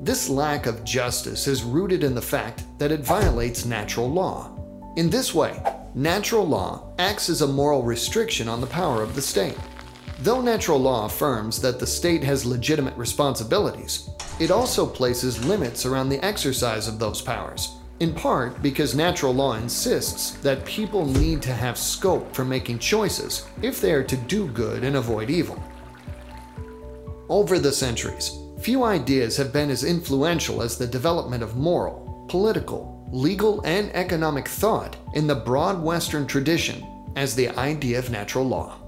This 0.00 0.29
lack 0.29 0.67
of 0.67 0.85
justice 0.85 1.49
is 1.49 1.64
rooted 1.64 2.05
in 2.05 2.14
the 2.14 2.23
fact 2.23 2.62
that 2.79 2.93
it 2.93 3.00
violates 3.00 3.64
natural 3.64 4.09
law. 4.09 4.57
In 4.97 5.11
this 5.11 5.35
way, 5.35 5.61
natural 5.97 6.47
law 6.47 6.93
acts 7.00 7.29
as 7.29 7.43
a 7.43 7.49
moral 7.49 7.83
restriction 7.83 8.49
on 8.49 8.61
the 8.61 8.69
power 8.69 9.02
of 9.02 9.17
the 9.17 9.23
state. 9.23 9.59
Though 10.23 10.41
natural 10.41 10.79
law 10.79 11.07
affirms 11.07 11.61
that 11.62 11.81
the 11.81 11.87
state 11.87 12.23
has 12.23 12.47
legitimate 12.47 12.97
responsibilities, 12.97 14.09
it 14.38 14.50
also 14.50 14.87
places 14.87 15.45
limits 15.45 15.85
around 15.85 16.09
the 16.09 16.25
exercise 16.25 16.87
of 16.87 16.99
those 16.99 17.21
powers 17.21 17.76
in 18.02 18.12
part 18.12 18.61
because 18.62 18.97
natural 18.97 19.33
law 19.33 19.55
insists 19.55 20.33
that 20.38 20.64
people 20.64 21.07
need 21.07 21.41
to 21.41 21.52
have 21.52 21.79
scope 21.79 22.35
for 22.35 22.45
making 22.45 22.76
choices 22.81 23.47
if 23.62 23.81
they 23.81 23.93
are 23.93 24.02
to 24.02 24.17
do 24.17 24.49
good 24.49 24.83
and 24.83 24.97
avoid 24.97 25.31
evil. 25.31 25.62
Over 27.29 27.61
the 27.61 27.71
centuries, 27.71 28.37
few 28.61 28.83
ideas 28.83 29.37
have 29.37 29.52
been 29.52 29.71
as 29.71 29.85
influential 29.85 30.62
as 30.62 30.76
the 30.76 30.87
development 30.87 31.45
of 31.45 31.57
moral, 31.57 32.26
political, 32.29 33.09
legal, 33.12 33.61
and 33.64 33.88
economic 33.95 34.49
thought 34.49 34.97
in 35.14 35.29
the 35.29 35.37
broad 35.37 35.81
Western 35.81 36.26
tradition 36.26 36.85
as 37.14 37.37
the 37.37 37.50
idea 37.50 38.00
of 38.00 38.11
natural 38.11 38.45
law. 38.45 38.82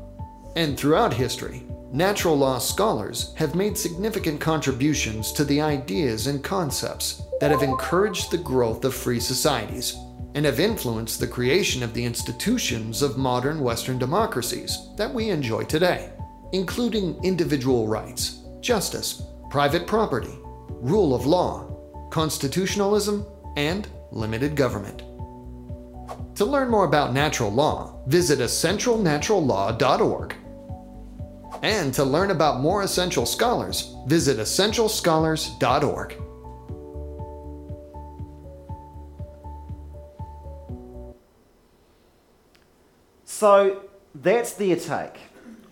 And 0.57 0.79
throughout 0.79 1.13
history, 1.13 1.65
natural 1.93 2.37
law 2.37 2.59
scholars 2.59 3.35
have 3.37 3.57
made 3.57 3.77
significant 3.77 4.41
contributions 4.41 5.33
to 5.33 5.45
the 5.45 5.61
ideas 5.61 6.29
and 6.29 6.45
concepts 6.45 7.23
that 7.41 7.51
have 7.51 7.63
encouraged 7.63 8.31
the 8.31 8.39
growth 8.39 8.85
of 8.85 8.95
free 8.95 9.19
societies 9.21 9.97
and 10.35 10.45
have 10.45 10.61
influenced 10.61 11.19
the 11.21 11.27
creation 11.27 11.83
of 11.83 11.93
the 11.95 12.05
institutions 12.05 13.03
of 13.03 13.17
modern 13.19 13.61
Western 13.61 13.99
democracies 13.99 14.89
that 14.97 15.13
we 15.13 15.31
enjoy 15.31 15.65
today, 15.65 16.11
including 16.53 17.19
individual 17.25 17.89
rights, 17.89 18.41
justice, 18.61 19.23
private 19.51 19.87
property, 19.87 20.39
rule 20.69 21.15
of 21.15 21.27
law, 21.27 21.69
constitutionalism, 22.11 23.27
and 23.57 23.89
limited 24.11 24.55
government. 24.57 25.03
To 26.37 26.45
learn 26.45 26.69
more 26.69 26.85
about 26.85 27.13
natural 27.13 27.51
law, 27.53 28.01
visit 28.07 28.41
essentialnaturallaw.org. 28.41 30.35
And 31.65 31.95
to 31.95 32.05
learn 32.05 32.31
about 32.31 32.61
more 32.61 32.83
essential 32.83 33.25
scholars, 33.25 33.97
visit 34.07 34.37
essentialscholars.org. 34.37 36.21
So 43.25 43.81
that's 44.15 44.53
their 44.53 44.77
take. 44.77 45.17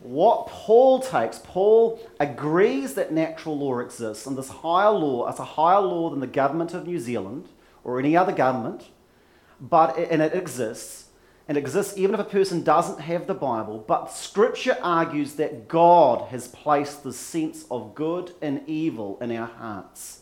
What 0.01 0.47
Paul 0.47 1.01
takes, 1.01 1.39
Paul 1.45 2.01
agrees 2.19 2.95
that 2.95 3.13
natural 3.13 3.59
law 3.59 3.81
exists, 3.81 4.25
and 4.25 4.39
this 4.39 4.49
higher 4.49 4.91
law 4.91 5.31
is 5.31 5.39
a 5.39 5.45
higher 5.45 5.83
law 5.83 6.09
than 6.09 6.21
the 6.21 6.27
government 6.27 6.73
of 6.73 6.87
New 6.87 6.99
Zealand 6.99 7.51
or 7.85 7.99
any 7.99 8.17
other 8.17 8.33
government, 8.33 8.89
but 9.61 9.99
and 9.99 10.23
it 10.23 10.33
exists, 10.35 11.02
and 11.49 11.59
exists 11.59 11.97
even 11.97 12.15
if 12.15 12.21
a 12.21 12.25
person 12.25 12.63
doesn't 12.63 13.01
have 13.01 13.27
the 13.27 13.35
Bible. 13.35 13.85
But 13.87 14.13
Scripture 14.13 14.77
argues 14.83 15.35
that 15.35 15.69
God 15.69 16.29
has 16.29 16.49
placed 16.49 17.03
the 17.03 17.13
sense 17.13 17.65
of 17.71 17.95
good 17.95 18.33
and 18.41 18.63
evil 18.67 19.19
in 19.21 19.31
our 19.37 19.49
hearts. 19.49 20.21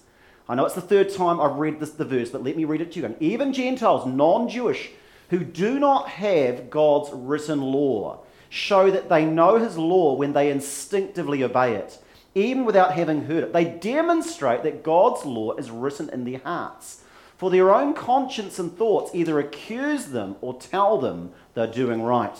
I 0.48 0.54
know 0.54 0.64
it's 0.64 0.74
the 0.74 0.80
third 0.80 1.14
time 1.14 1.40
I've 1.40 1.56
read 1.56 1.78
this, 1.78 1.90
the 1.90 2.04
verse, 2.04 2.30
but 2.30 2.42
let 2.42 2.56
me 2.56 2.64
read 2.64 2.80
it 2.80 2.92
to 2.92 3.00
you 3.00 3.06
again. 3.06 3.16
Even 3.20 3.52
Gentiles, 3.52 4.06
non-Jewish 4.06 4.90
who 5.30 5.44
do 5.44 5.78
not 5.78 6.08
have 6.08 6.70
God's 6.70 7.10
written 7.12 7.62
law 7.62 8.20
show 8.48 8.90
that 8.90 9.08
they 9.08 9.24
know 9.24 9.58
his 9.58 9.78
law 9.78 10.14
when 10.14 10.32
they 10.32 10.50
instinctively 10.50 11.44
obey 11.44 11.74
it, 11.74 11.98
even 12.34 12.64
without 12.64 12.94
having 12.94 13.24
heard 13.24 13.44
it. 13.44 13.52
They 13.52 13.64
demonstrate 13.64 14.64
that 14.64 14.82
God's 14.82 15.24
law 15.24 15.52
is 15.52 15.70
written 15.70 16.10
in 16.10 16.24
their 16.24 16.40
hearts. 16.40 16.99
For 17.40 17.48
their 17.48 17.74
own 17.74 17.94
conscience 17.94 18.58
and 18.58 18.70
thoughts 18.76 19.14
either 19.14 19.38
accuse 19.38 20.04
them 20.04 20.36
or 20.42 20.60
tell 20.60 20.98
them 20.98 21.32
they're 21.54 21.66
doing 21.66 22.02
right. 22.02 22.36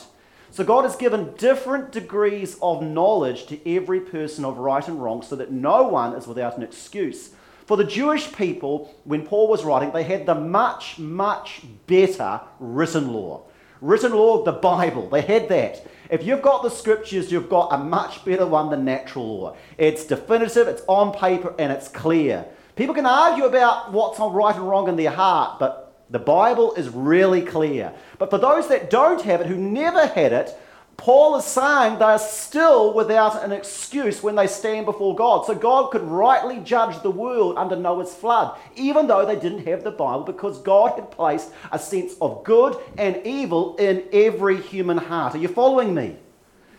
So 0.51 0.63
God 0.63 0.85
has 0.85 0.95
given 0.95 1.33
different 1.39 1.91
degrees 1.91 2.59
of 2.61 2.83
knowledge 2.83 3.47
to 3.47 3.67
every 3.67 4.01
person 4.01 4.45
of 4.45 4.59
right 4.59 4.87
and 4.87 5.03
wrong 5.03 5.23
so 5.23 5.37
that 5.37 5.51
no 5.51 5.85
one 5.85 6.13
is 6.13 6.27
without 6.27 6.59
an 6.59 6.63
excuse. 6.63 7.31
For 7.65 7.79
the 7.79 7.85
Jewish 7.85 8.31
people, 8.35 8.95
when 9.05 9.27
Paul 9.27 9.49
was 9.49 9.65
writing, 9.65 9.91
they 9.91 10.03
had 10.03 10.27
the 10.27 10.35
much, 10.35 10.99
much 10.99 11.63
better 11.87 12.43
written 12.59 13.11
law. 13.11 13.45
Written 13.81 14.13
law, 14.13 14.45
the 14.45 14.53
Bible, 14.53 15.09
they 15.09 15.23
had 15.23 15.49
that. 15.49 15.87
If 16.11 16.27
you've 16.27 16.43
got 16.43 16.63
the 16.63 16.69
scriptures, 16.69 17.33
you've 17.33 17.49
got 17.49 17.73
a 17.73 17.79
much 17.79 18.23
better 18.27 18.45
one 18.45 18.69
than 18.69 18.85
natural 18.85 19.41
law. 19.41 19.57
It's 19.79 20.05
definitive, 20.05 20.69
it's 20.69 20.83
on 20.87 21.19
paper, 21.19 21.55
and 21.59 21.73
it's 21.73 21.89
clear. 21.89 22.45
People 22.77 22.95
can 22.95 23.07
argue 23.07 23.45
about 23.45 23.93
what's 23.93 24.19
right 24.19 24.55
and 24.55 24.69
wrong 24.69 24.89
in 24.89 24.97
their 24.97 25.11
heart, 25.11 25.59
but 25.59 26.05
the 26.11 26.19
Bible 26.19 26.75
is 26.75 26.89
really 26.89 27.43
clear. 27.43 27.93
But 28.19 28.31
for 28.31 28.39
those 28.39 28.69
that 28.69 28.91
don't 28.91 29.23
have 29.23 29.41
it, 29.41 29.47
who 29.47 29.57
never 29.57 30.07
had 30.07 30.33
it, 30.33 30.57
Paul 30.97 31.37
is 31.37 31.47
saying 31.47 31.99
they 31.99 32.05
are 32.05 32.19
still 32.19 32.93
without 32.93 33.43
an 33.43 33.53
excuse 33.53 34.23
when 34.23 34.35
they 34.35 34.47
stand 34.47 34.85
before 34.85 35.15
God. 35.15 35.47
So 35.47 35.55
God 35.55 35.91
could 35.91 36.03
rightly 36.03 36.59
judge 36.59 37.01
the 37.03 37.11
world 37.11 37.57
under 37.57 37.75
Noah's 37.75 38.15
flood, 38.15 38.59
even 38.77 39.07
though 39.07 39.25
they 39.25 39.37
didn't 39.37 39.67
have 39.67 39.83
the 39.83 39.93
Bible, 39.93 40.25
because 40.25 40.59
God 40.59 40.97
had 40.97 41.11
placed 41.11 41.53
a 41.73 41.79
sense 41.79 42.15
of 42.21 42.45
good 42.45 42.77
and 42.99 43.27
evil 43.27 43.77
in 43.77 44.05
every 44.13 44.61
human 44.61 44.99
heart. 44.99 45.35
Are 45.35 45.39
you 45.39 45.49
following 45.49 45.95
me? 45.95 46.17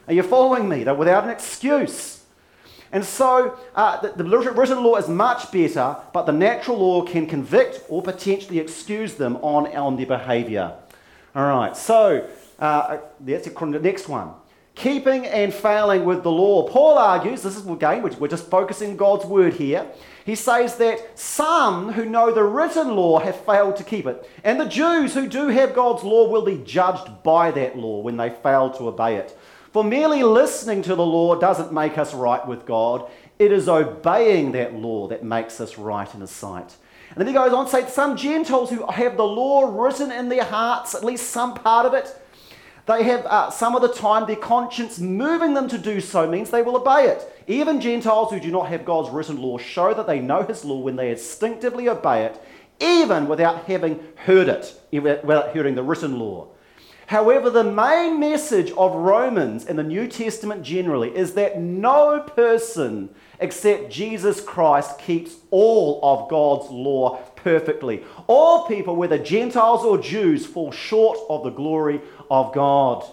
Are 0.07 0.13
you 0.13 0.21
following 0.23 0.69
me? 0.69 0.83
They're 0.83 0.93
without 0.93 1.23
an 1.23 1.31
excuse. 1.31 2.20
And 2.91 3.05
so 3.05 3.57
uh, 3.73 4.01
the, 4.01 4.23
the 4.23 4.51
written 4.51 4.83
law 4.83 4.95
is 4.97 5.07
much 5.07 5.51
better, 5.51 5.95
but 6.13 6.25
the 6.25 6.33
natural 6.33 6.77
law 6.77 7.03
can 7.03 7.25
convict 7.25 7.81
or 7.87 8.01
potentially 8.01 8.59
excuse 8.59 9.15
them 9.15 9.37
on, 9.37 9.67
on 9.75 9.95
their 9.95 10.05
behavior. 10.05 10.73
All 11.33 11.45
right, 11.45 11.75
so 11.77 12.27
uh, 12.59 12.97
that's 13.21 13.47
the 13.47 13.79
next 13.81 14.09
one. 14.09 14.31
Keeping 14.75 15.25
and 15.25 15.53
failing 15.53 16.05
with 16.05 16.23
the 16.23 16.31
law. 16.31 16.67
Paul 16.67 16.97
argues, 16.97 17.41
this 17.41 17.57
is 17.57 17.67
again, 17.67 18.01
we're 18.01 18.27
just 18.27 18.49
focusing 18.49 18.97
God's 18.97 19.25
word 19.25 19.53
here. 19.53 19.85
He 20.25 20.35
says 20.35 20.75
that 20.77 21.17
some 21.17 21.93
who 21.93 22.05
know 22.05 22.31
the 22.31 22.43
written 22.43 22.95
law 22.95 23.19
have 23.19 23.43
failed 23.45 23.75
to 23.77 23.83
keep 23.83 24.05
it. 24.05 24.29
And 24.43 24.59
the 24.59 24.65
Jews 24.65 25.13
who 25.13 25.27
do 25.27 25.47
have 25.47 25.73
God's 25.73 26.03
law 26.03 26.29
will 26.29 26.43
be 26.43 26.57
judged 26.63 27.23
by 27.23 27.51
that 27.51 27.77
law 27.77 28.01
when 28.01 28.17
they 28.17 28.29
fail 28.29 28.69
to 28.71 28.87
obey 28.87 29.15
it. 29.15 29.37
For 29.71 29.83
merely 29.83 30.21
listening 30.23 30.81
to 30.83 30.95
the 30.95 31.05
law 31.05 31.35
doesn't 31.35 31.71
make 31.71 31.97
us 31.97 32.13
right 32.13 32.45
with 32.45 32.65
God. 32.65 33.09
It 33.39 33.51
is 33.51 33.69
obeying 33.69 34.51
that 34.51 34.73
law 34.75 35.07
that 35.07 35.23
makes 35.23 35.61
us 35.61 35.77
right 35.77 36.13
in 36.13 36.21
His 36.21 36.31
sight. 36.31 36.75
And 37.09 37.19
then 37.19 37.27
he 37.27 37.33
goes 37.33 37.51
on 37.51 37.65
to 37.65 37.71
say, 37.71 37.87
some 37.87 38.15
Gentiles 38.15 38.69
who 38.69 38.85
have 38.87 39.17
the 39.17 39.25
law 39.25 39.83
written 39.83 40.11
in 40.11 40.29
their 40.29 40.45
hearts, 40.45 40.95
at 40.95 41.03
least 41.03 41.29
some 41.29 41.53
part 41.53 41.85
of 41.85 41.93
it, 41.93 42.15
they 42.85 43.03
have 43.03 43.25
uh, 43.25 43.49
some 43.49 43.75
of 43.75 43.81
the 43.81 43.93
time 43.93 44.25
their 44.27 44.35
conscience 44.37 44.99
moving 44.99 45.53
them 45.53 45.67
to 45.67 45.77
do 45.77 46.01
so 46.01 46.27
means 46.27 46.49
they 46.49 46.61
will 46.61 46.77
obey 46.77 47.07
it. 47.07 47.43
Even 47.47 47.81
Gentiles 47.81 48.31
who 48.31 48.39
do 48.39 48.49
not 48.49 48.69
have 48.69 48.85
God's 48.85 49.09
written 49.09 49.41
law 49.41 49.57
show 49.57 49.93
that 49.93 50.07
they 50.07 50.19
know 50.19 50.43
His 50.43 50.65
law 50.65 50.79
when 50.79 50.95
they 50.95 51.11
instinctively 51.11 51.89
obey 51.89 52.25
it, 52.25 52.41
even 52.79 53.27
without 53.27 53.65
having 53.65 53.99
heard 54.15 54.47
it, 54.47 54.81
without 54.91 55.53
hearing 55.53 55.75
the 55.75 55.83
written 55.83 56.17
law. 56.17 56.47
However, 57.11 57.49
the 57.49 57.65
main 57.65 58.21
message 58.21 58.71
of 58.71 58.95
Romans 58.95 59.65
and 59.65 59.77
the 59.77 59.83
New 59.83 60.07
Testament 60.07 60.63
generally 60.63 61.13
is 61.13 61.33
that 61.33 61.59
no 61.59 62.21
person 62.21 63.13
except 63.37 63.91
Jesus 63.91 64.39
Christ 64.39 64.97
keeps 64.97 65.35
all 65.49 65.99
of 66.03 66.29
God's 66.29 66.71
law 66.71 67.17
perfectly. 67.35 68.05
All 68.27 68.65
people, 68.65 68.95
whether 68.95 69.17
Gentiles 69.17 69.83
or 69.83 69.97
Jews, 69.97 70.45
fall 70.45 70.71
short 70.71 71.17
of 71.29 71.43
the 71.43 71.49
glory 71.49 71.99
of 72.29 72.53
God. 72.53 73.03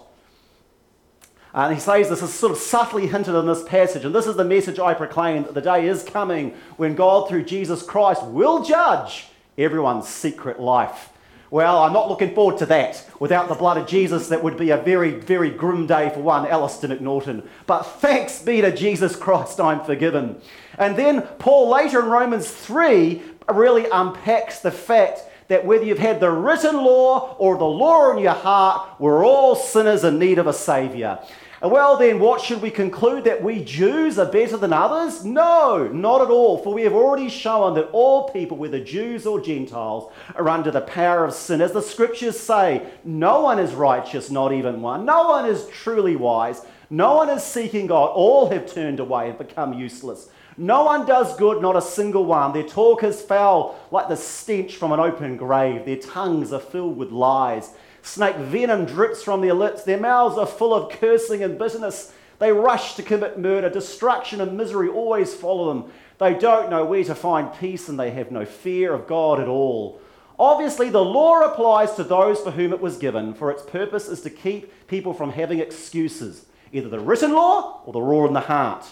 And 1.53 1.73
he 1.73 1.81
says 1.81 2.07
this 2.07 2.23
is 2.23 2.33
sort 2.33 2.53
of 2.53 2.57
subtly 2.57 3.07
hinted 3.07 3.35
in 3.35 3.47
this 3.47 3.63
passage, 3.63 4.05
and 4.05 4.15
this 4.15 4.27
is 4.27 4.37
the 4.37 4.45
message 4.45 4.79
I 4.79 4.93
proclaim 4.93 5.43
that 5.43 5.55
the 5.55 5.61
day 5.61 5.89
is 5.89 6.03
coming 6.03 6.53
when 6.77 6.95
God, 6.95 7.27
through 7.27 7.43
Jesus 7.43 7.83
Christ, 7.83 8.23
will 8.23 8.63
judge 8.63 9.27
everyone's 9.57 10.07
secret 10.07 10.57
life. 10.57 11.09
Well, 11.51 11.81
I'm 11.81 11.93
not 11.93 12.09
looking 12.09 12.35
forward 12.35 12.59
to 12.59 12.67
that. 12.67 13.09
Without 13.19 13.47
the 13.47 13.55
blood 13.55 13.77
of 13.77 13.87
Jesus, 13.87 14.27
that 14.27 14.43
would 14.43 14.55
be 14.55 14.69
a 14.69 14.77
very, 14.77 15.11
very 15.11 15.49
grim 15.49 15.87
day 15.87 16.11
for 16.11 16.19
one 16.19 16.45
Alistair 16.45 16.91
McNaughton. 16.91 17.47
But 17.65 17.83
thanks 17.83 18.39
be 18.41 18.61
to 18.61 18.75
Jesus 18.75 19.15
Christ, 19.15 19.59
I'm 19.59 19.83
forgiven. 19.83 20.39
And 20.77 20.95
then 20.95 21.23
Paul 21.39 21.69
later 21.69 22.01
in 22.01 22.05
Romans 22.05 22.49
3 22.51 23.21
really 23.51 23.87
unpacks 23.91 24.59
the 24.59 24.71
fact 24.71 25.23
that 25.47 25.65
whether 25.65 25.83
you've 25.83 25.97
had 25.97 26.19
the 26.19 26.29
written 26.29 26.75
law 26.75 27.35
or 27.39 27.57
the 27.57 27.65
law 27.65 28.11
in 28.11 28.19
your 28.19 28.33
heart, 28.33 28.87
we're 28.99 29.25
all 29.25 29.55
sinners 29.55 30.03
in 30.03 30.19
need 30.19 30.37
of 30.37 30.45
a 30.45 30.53
Saviour. 30.53 31.19
Well, 31.61 31.97
then, 31.97 32.19
what 32.19 32.39
should 32.39 32.61
we 32.61 32.71
conclude? 32.71 33.25
That 33.25 33.43
we 33.43 33.63
Jews 33.65 34.17
are 34.17 34.31
better 34.31 34.55
than 34.55 34.71
others? 34.71 35.25
No, 35.25 35.89
not 35.91 36.21
at 36.21 36.29
all, 36.29 36.57
for 36.57 36.73
we 36.73 36.83
have 36.83 36.93
already 36.93 37.27
shown 37.27 37.73
that 37.73 37.89
all 37.91 38.29
people, 38.29 38.55
whether 38.55 38.81
Jews 38.81 39.25
or 39.25 39.41
Gentiles, 39.41 40.09
are 40.35 40.47
under 40.47 40.71
the 40.71 40.79
power 40.81 41.25
of 41.25 41.33
sin. 41.33 41.59
As 41.59 41.73
the 41.73 41.81
scriptures 41.81 42.39
say, 42.39 42.87
no 43.03 43.41
one 43.41 43.59
is 43.59 43.73
righteous, 43.73 44.31
not 44.31 44.53
even 44.53 44.81
one. 44.81 45.03
No 45.03 45.27
one 45.27 45.45
is 45.45 45.67
truly 45.67 46.15
wise. 46.15 46.61
No 46.89 47.15
one 47.15 47.29
is 47.29 47.43
seeking 47.43 47.87
God. 47.87 48.11
All 48.11 48.49
have 48.49 48.71
turned 48.71 49.01
away 49.01 49.29
and 49.29 49.37
become 49.37 49.73
useless. 49.73 50.29
No 50.57 50.85
one 50.85 51.05
does 51.05 51.35
good, 51.35 51.61
not 51.61 51.75
a 51.75 51.81
single 51.81 52.25
one. 52.25 52.53
Their 52.53 52.63
talk 52.63 53.03
is 53.03 53.21
foul, 53.21 53.77
like 53.91 54.07
the 54.07 54.15
stench 54.15 54.77
from 54.77 54.93
an 54.93 54.99
open 54.99 55.35
grave. 55.35 55.85
Their 55.85 55.97
tongues 55.97 56.53
are 56.53 56.59
filled 56.59 56.97
with 56.97 57.11
lies. 57.11 57.71
Snake 58.09 58.37
venom 58.37 58.85
drips 58.85 59.21
from 59.21 59.41
their 59.41 59.53
lips. 59.53 59.83
Their 59.83 59.99
mouths 59.99 60.37
are 60.37 60.47
full 60.47 60.73
of 60.73 60.91
cursing 60.91 61.43
and 61.43 61.59
bitterness. 61.59 62.11
They 62.39 62.51
rush 62.51 62.95
to 62.95 63.03
commit 63.03 63.37
murder. 63.37 63.69
Destruction 63.69 64.41
and 64.41 64.57
misery 64.57 64.89
always 64.89 65.33
follow 65.33 65.69
them. 65.69 65.91
They 66.17 66.33
don't 66.33 66.69
know 66.69 66.85
where 66.85 67.03
to 67.03 67.13
find 67.13 67.53
peace 67.53 67.87
and 67.87 67.99
they 67.99 68.11
have 68.11 68.31
no 68.31 68.45
fear 68.45 68.93
of 68.93 69.07
God 69.07 69.39
at 69.39 69.47
all. 69.47 70.01
Obviously, 70.39 70.89
the 70.89 71.03
law 71.03 71.41
applies 71.41 71.93
to 71.95 72.03
those 72.03 72.39
for 72.39 72.51
whom 72.51 72.73
it 72.73 72.81
was 72.81 72.97
given, 72.97 73.33
for 73.33 73.51
its 73.51 73.61
purpose 73.61 74.07
is 74.07 74.21
to 74.21 74.29
keep 74.29 74.87
people 74.87 75.13
from 75.13 75.33
having 75.33 75.59
excuses, 75.59 76.45
either 76.71 76.89
the 76.89 76.99
written 76.99 77.33
law 77.33 77.81
or 77.85 77.93
the 77.93 77.99
law 77.99 78.25
in 78.25 78.33
the 78.33 78.39
heart. 78.39 78.85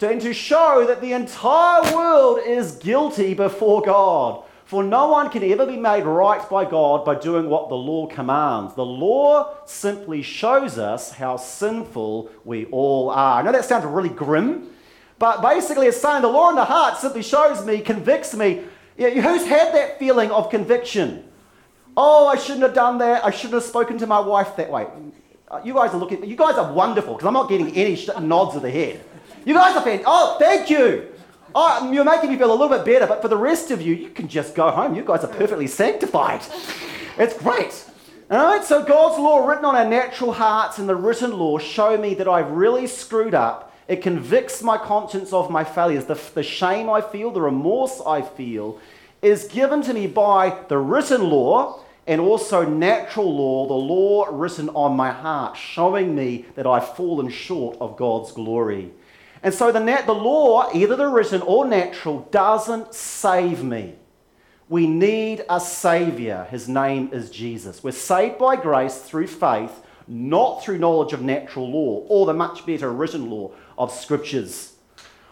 And 0.00 0.20
to 0.20 0.32
show 0.32 0.84
that 0.86 1.00
the 1.00 1.12
entire 1.12 1.94
world 1.94 2.38
is 2.44 2.76
guilty 2.76 3.34
before 3.34 3.82
God. 3.82 4.44
For 4.64 4.82
no 4.82 5.08
one 5.08 5.28
can 5.28 5.42
ever 5.44 5.66
be 5.66 5.76
made 5.76 6.04
right 6.04 6.48
by 6.48 6.64
God 6.64 7.04
by 7.04 7.16
doing 7.16 7.50
what 7.50 7.68
the 7.68 7.74
law 7.74 8.06
commands. 8.06 8.74
The 8.74 8.84
law 8.84 9.54
simply 9.66 10.22
shows 10.22 10.78
us 10.78 11.12
how 11.12 11.36
sinful 11.36 12.30
we 12.44 12.64
all 12.66 13.10
are. 13.10 13.40
I 13.40 13.42
know 13.42 13.52
that 13.52 13.66
sounds 13.66 13.84
really 13.84 14.08
grim, 14.08 14.70
but 15.18 15.42
basically 15.42 15.86
it's 15.86 16.00
saying 16.00 16.22
the 16.22 16.28
law 16.28 16.48
in 16.48 16.56
the 16.56 16.64
heart 16.64 16.98
simply 16.98 17.22
shows 17.22 17.64
me, 17.64 17.80
convicts 17.80 18.34
me. 18.34 18.62
Who's 18.96 19.46
had 19.46 19.74
that 19.74 19.98
feeling 19.98 20.30
of 20.30 20.48
conviction? 20.48 21.24
Oh, 21.96 22.26
I 22.26 22.36
shouldn't 22.36 22.62
have 22.62 22.74
done 22.74 22.98
that. 22.98 23.24
I 23.24 23.30
shouldn't 23.30 23.54
have 23.54 23.64
spoken 23.64 23.98
to 23.98 24.06
my 24.06 24.20
wife 24.20 24.56
that 24.56 24.70
way. 24.70 24.86
You 25.62 25.74
guys 25.74 25.92
are 25.92 25.98
looking, 25.98 26.24
you 26.24 26.36
guys 26.36 26.56
are 26.56 26.72
wonderful 26.72 27.14
because 27.14 27.26
I'm 27.26 27.34
not 27.34 27.48
getting 27.50 27.76
any 27.76 28.02
nods 28.20 28.56
of 28.56 28.62
the 28.62 28.70
head. 28.70 29.04
You 29.44 29.52
guys 29.52 29.76
are 29.76 29.82
fantastic. 29.82 30.06
Oh, 30.06 30.36
thank 30.40 30.70
you. 30.70 31.13
Oh, 31.54 31.92
you're 31.92 32.04
making 32.04 32.30
me 32.30 32.36
feel 32.36 32.50
a 32.50 32.56
little 32.56 32.68
bit 32.68 32.84
better, 32.84 33.06
but 33.06 33.22
for 33.22 33.28
the 33.28 33.36
rest 33.36 33.70
of 33.70 33.80
you, 33.80 33.94
you 33.94 34.08
can 34.10 34.26
just 34.26 34.54
go 34.54 34.70
home. 34.70 34.94
You 34.94 35.04
guys 35.04 35.22
are 35.22 35.28
perfectly 35.28 35.68
sanctified. 35.68 36.40
It's 37.16 37.36
great. 37.38 37.84
All 38.30 38.42
right, 38.42 38.64
so 38.64 38.82
God's 38.82 39.20
law 39.20 39.46
written 39.46 39.64
on 39.64 39.76
our 39.76 39.84
natural 39.84 40.32
hearts 40.32 40.78
and 40.78 40.88
the 40.88 40.96
written 40.96 41.38
law 41.38 41.58
show 41.58 41.96
me 41.96 42.14
that 42.14 42.26
I've 42.26 42.50
really 42.50 42.86
screwed 42.86 43.34
up. 43.34 43.72
It 43.86 44.02
convicts 44.02 44.62
my 44.62 44.78
conscience 44.78 45.32
of 45.32 45.50
my 45.50 45.62
failures. 45.62 46.06
The, 46.06 46.18
the 46.34 46.42
shame 46.42 46.90
I 46.90 47.00
feel, 47.00 47.30
the 47.30 47.42
remorse 47.42 48.00
I 48.04 48.22
feel, 48.22 48.80
is 49.22 49.44
given 49.44 49.82
to 49.82 49.94
me 49.94 50.06
by 50.06 50.58
the 50.68 50.78
written 50.78 51.30
law 51.30 51.84
and 52.06 52.20
also 52.20 52.66
natural 52.66 53.34
law, 53.34 53.66
the 53.66 53.74
law 53.74 54.26
written 54.30 54.70
on 54.70 54.96
my 54.96 55.10
heart, 55.10 55.56
showing 55.56 56.14
me 56.14 56.46
that 56.56 56.66
I've 56.66 56.96
fallen 56.96 57.30
short 57.30 57.76
of 57.80 57.96
God's 57.96 58.32
glory. 58.32 58.90
And 59.44 59.52
so 59.52 59.70
the, 59.70 59.78
nat- 59.78 60.06
the 60.06 60.14
law, 60.14 60.70
either 60.74 60.96
the 60.96 61.06
written 61.06 61.42
or 61.42 61.66
natural, 61.66 62.26
doesn't 62.30 62.94
save 62.94 63.62
me. 63.62 63.94
We 64.70 64.86
need 64.86 65.44
a 65.50 65.60
Savior. 65.60 66.48
His 66.50 66.66
name 66.66 67.10
is 67.12 67.28
Jesus. 67.28 67.84
We're 67.84 67.92
saved 67.92 68.38
by 68.38 68.56
grace 68.56 68.98
through 68.98 69.26
faith, 69.26 69.82
not 70.08 70.64
through 70.64 70.78
knowledge 70.78 71.12
of 71.12 71.20
natural 71.20 71.70
law 71.70 72.06
or 72.08 72.24
the 72.24 72.32
much 72.32 72.64
better 72.64 72.90
written 72.90 73.28
law 73.28 73.52
of 73.76 73.92
Scriptures. 73.92 74.72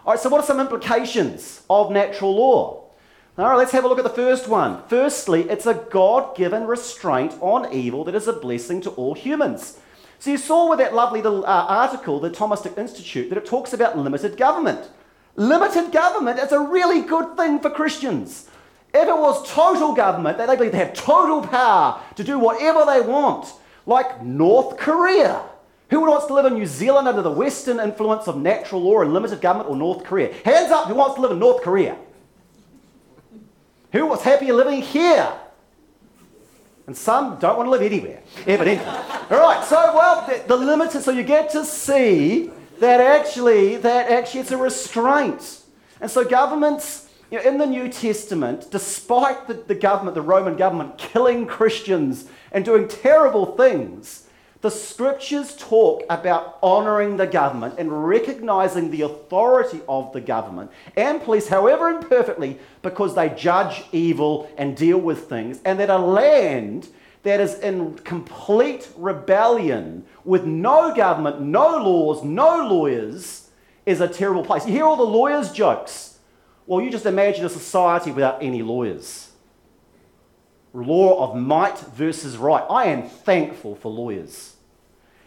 All 0.04 0.12
right, 0.12 0.20
so 0.20 0.28
what 0.28 0.42
are 0.42 0.46
some 0.46 0.60
implications 0.60 1.62
of 1.70 1.90
natural 1.90 2.36
law? 2.36 2.84
All 3.38 3.48
right, 3.48 3.56
let's 3.56 3.72
have 3.72 3.84
a 3.84 3.88
look 3.88 3.98
at 3.98 4.04
the 4.04 4.10
first 4.10 4.46
one. 4.46 4.82
Firstly, 4.88 5.48
it's 5.48 5.64
a 5.64 5.86
God 5.90 6.36
given 6.36 6.66
restraint 6.66 7.34
on 7.40 7.72
evil 7.72 8.04
that 8.04 8.14
is 8.14 8.28
a 8.28 8.34
blessing 8.34 8.82
to 8.82 8.90
all 8.90 9.14
humans. 9.14 9.78
So 10.22 10.30
you 10.30 10.38
saw 10.38 10.70
with 10.70 10.78
that 10.78 10.94
lovely 10.94 11.20
little 11.20 11.44
uh, 11.44 11.66
article, 11.66 12.20
the 12.20 12.30
Thomistic 12.30 12.78
Institute, 12.78 13.28
that 13.28 13.38
it 13.38 13.44
talks 13.44 13.72
about 13.72 13.98
limited 13.98 14.36
government. 14.36 14.88
Limited 15.34 15.90
government 15.90 16.38
is 16.38 16.52
a 16.52 16.60
really 16.60 17.00
good 17.00 17.36
thing 17.36 17.58
for 17.58 17.70
Christians. 17.70 18.48
If 18.94 19.08
it 19.08 19.18
was 19.18 19.50
total 19.50 19.96
government, 19.96 20.38
they 20.38 20.46
believe 20.46 20.70
they 20.70 20.78
have 20.78 20.94
total 20.94 21.42
power 21.42 22.00
to 22.14 22.22
do 22.22 22.38
whatever 22.38 22.84
they 22.86 23.00
want, 23.00 23.52
like 23.84 24.22
North 24.22 24.76
Korea. 24.76 25.42
Who 25.90 26.02
wants 26.02 26.26
to 26.26 26.34
live 26.34 26.46
in 26.46 26.54
New 26.54 26.66
Zealand 26.66 27.08
under 27.08 27.22
the 27.22 27.32
Western 27.32 27.80
influence 27.80 28.28
of 28.28 28.36
natural 28.36 28.80
law 28.80 29.00
and 29.00 29.12
limited 29.12 29.40
government 29.40 29.70
or 29.70 29.74
North 29.74 30.04
Korea? 30.04 30.32
Hands 30.44 30.70
up 30.70 30.86
who 30.86 30.94
wants 30.94 31.16
to 31.16 31.20
live 31.20 31.32
in 31.32 31.40
North 31.40 31.64
Korea. 31.64 31.96
Who 33.90 34.06
was 34.06 34.22
happy 34.22 34.52
living 34.52 34.82
here? 34.82 35.32
And 36.86 36.96
some 36.96 37.38
don't 37.38 37.56
want 37.56 37.66
to 37.66 37.70
live 37.70 37.82
anywhere, 37.82 38.22
evidently. 38.46 38.84
All 38.84 39.40
right, 39.40 39.64
so, 39.64 39.76
well, 39.94 40.26
the, 40.26 40.42
the 40.48 40.56
limited, 40.56 41.02
so 41.02 41.12
you 41.12 41.22
get 41.22 41.50
to 41.50 41.64
see 41.64 42.50
that 42.80 43.00
actually, 43.00 43.76
that 43.76 44.10
actually 44.10 44.40
it's 44.40 44.50
a 44.50 44.56
restraint. 44.56 45.62
And 46.00 46.10
so 46.10 46.24
governments, 46.24 47.08
you 47.30 47.38
know, 47.38 47.44
in 47.44 47.58
the 47.58 47.66
New 47.66 47.88
Testament, 47.88 48.68
despite 48.70 49.46
the, 49.46 49.54
the 49.54 49.76
government, 49.76 50.16
the 50.16 50.22
Roman 50.22 50.56
government, 50.56 50.98
killing 50.98 51.46
Christians 51.46 52.26
and 52.50 52.64
doing 52.64 52.88
terrible 52.88 53.56
things, 53.56 54.21
the 54.62 54.70
scriptures 54.70 55.56
talk 55.56 56.04
about 56.08 56.58
honoring 56.62 57.16
the 57.16 57.26
government 57.26 57.74
and 57.78 58.06
recognizing 58.06 58.90
the 58.90 59.02
authority 59.02 59.80
of 59.88 60.12
the 60.12 60.20
government 60.20 60.70
and 60.96 61.20
police, 61.20 61.48
however 61.48 61.90
imperfectly, 61.90 62.58
because 62.80 63.14
they 63.16 63.28
judge 63.30 63.82
evil 63.90 64.48
and 64.56 64.76
deal 64.76 64.98
with 64.98 65.28
things, 65.28 65.60
and 65.64 65.80
that 65.80 65.90
a 65.90 65.98
land 65.98 66.88
that 67.24 67.40
is 67.40 67.58
in 67.58 67.94
complete 67.98 68.88
rebellion 68.96 70.04
with 70.24 70.44
no 70.44 70.94
government, 70.94 71.40
no 71.40 71.78
laws, 71.78 72.22
no 72.24 72.66
lawyers 72.66 73.50
is 73.84 74.00
a 74.00 74.08
terrible 74.08 74.44
place. 74.44 74.64
You 74.64 74.72
hear 74.72 74.84
all 74.84 74.96
the 74.96 75.02
lawyers' 75.02 75.50
jokes. 75.50 76.18
Well, 76.66 76.80
you 76.80 76.90
just 76.90 77.06
imagine 77.06 77.44
a 77.44 77.48
society 77.48 78.12
without 78.12 78.40
any 78.40 78.62
lawyers. 78.62 79.32
Law 80.72 81.28
of 81.28 81.36
might 81.36 81.78
versus 81.78 82.36
right. 82.36 82.64
I 82.70 82.86
am 82.86 83.08
thankful 83.08 83.74
for 83.74 83.90
lawyers. 83.90 84.51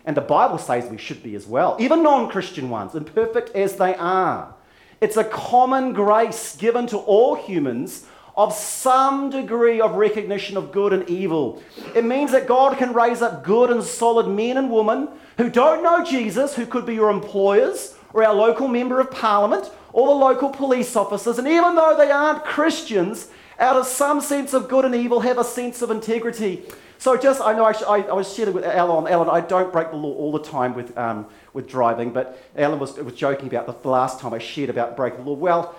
And 0.06 0.16
the 0.16 0.22
Bible 0.22 0.58
says 0.58 0.90
we 0.90 0.98
should 0.98 1.24
be 1.24 1.36
as 1.36 1.48
well, 1.48 1.76
even 1.80 2.04
non 2.04 2.30
Christian 2.30 2.70
ones, 2.70 2.96
imperfect 2.96 3.56
as 3.56 3.76
they 3.78 3.96
are. 3.96 4.54
It's 5.02 5.18
a 5.18 5.24
common 5.24 5.94
grace 5.94 6.56
given 6.56 6.88
to 6.88 6.98
all 6.98 7.36
humans 7.36 8.06
of 8.38 8.54
some 8.54 9.30
degree 9.30 9.80
of 9.82 9.96
recognition 9.96 10.58
of 10.58 10.72
good 10.72 10.94
and 10.94 11.10
evil. 11.10 11.62
It 11.96 12.06
means 12.06 12.32
that 12.32 12.48
God 12.48 12.78
can 12.78 12.94
raise 12.94 13.22
up 13.22 13.44
good 13.44 13.70
and 13.70 13.84
solid 13.84 14.28
men 14.28 14.58
and 14.58 14.72
women 14.72 15.10
who 15.38 15.50
don't 15.50 15.84
know 15.84 16.04
Jesus, 16.04 16.56
who 16.56 16.66
could 16.66 16.86
be 16.86 16.96
your 16.96 17.10
employers 17.10 17.96
or 18.14 18.24
our 18.24 18.34
local 18.34 18.68
member 18.68 19.00
of 19.00 19.12
parliament 19.12 19.72
or 19.94 20.08
the 20.08 20.14
local 20.14 20.50
police 20.50 20.96
officers. 20.96 21.38
And 21.38 21.48
even 21.48 21.76
though 21.76 21.96
they 21.98 22.12
aren't 22.12 22.44
Christians, 22.44 23.30
out 23.60 23.78
of 23.78 23.86
some 23.86 24.22
sense 24.22 24.54
of 24.54 24.68
good 24.68 24.86
and 24.86 24.94
evil, 24.94 25.22
have 25.22 25.38
a 25.38 25.44
sense 25.44 25.82
of 25.82 25.92
integrity. 25.92 26.64
So 26.98 27.18
just, 27.18 27.42
I 27.42 27.54
know 27.54 27.66
I, 27.66 27.72
I, 27.72 28.02
I 28.04 28.14
was 28.14 28.34
sharing 28.34 28.54
with 28.54 28.64
Alan, 28.64 29.12
Alan, 29.12 29.30
I 29.30 29.42
don't 29.42 29.72
break 29.72 29.92
the 29.92 29.98
law 29.98 30.14
all 30.14 30.32
the 30.32 30.44
time 30.44 30.74
with, 30.74 30.98
um, 30.98 31.28
with 31.54 31.68
driving, 31.68 32.12
but 32.12 32.42
Alan 32.56 32.80
was, 32.80 32.96
was 32.98 33.14
joking 33.14 33.48
about 33.48 33.68
the, 33.68 33.74
the 33.74 33.90
last 33.90 34.20
time 34.20 34.34
I 34.34 34.40
shared 34.40 34.70
about 34.70 34.96
breaking 34.96 35.24
the 35.24 35.30
law. 35.32 35.36
Well, 35.36 35.76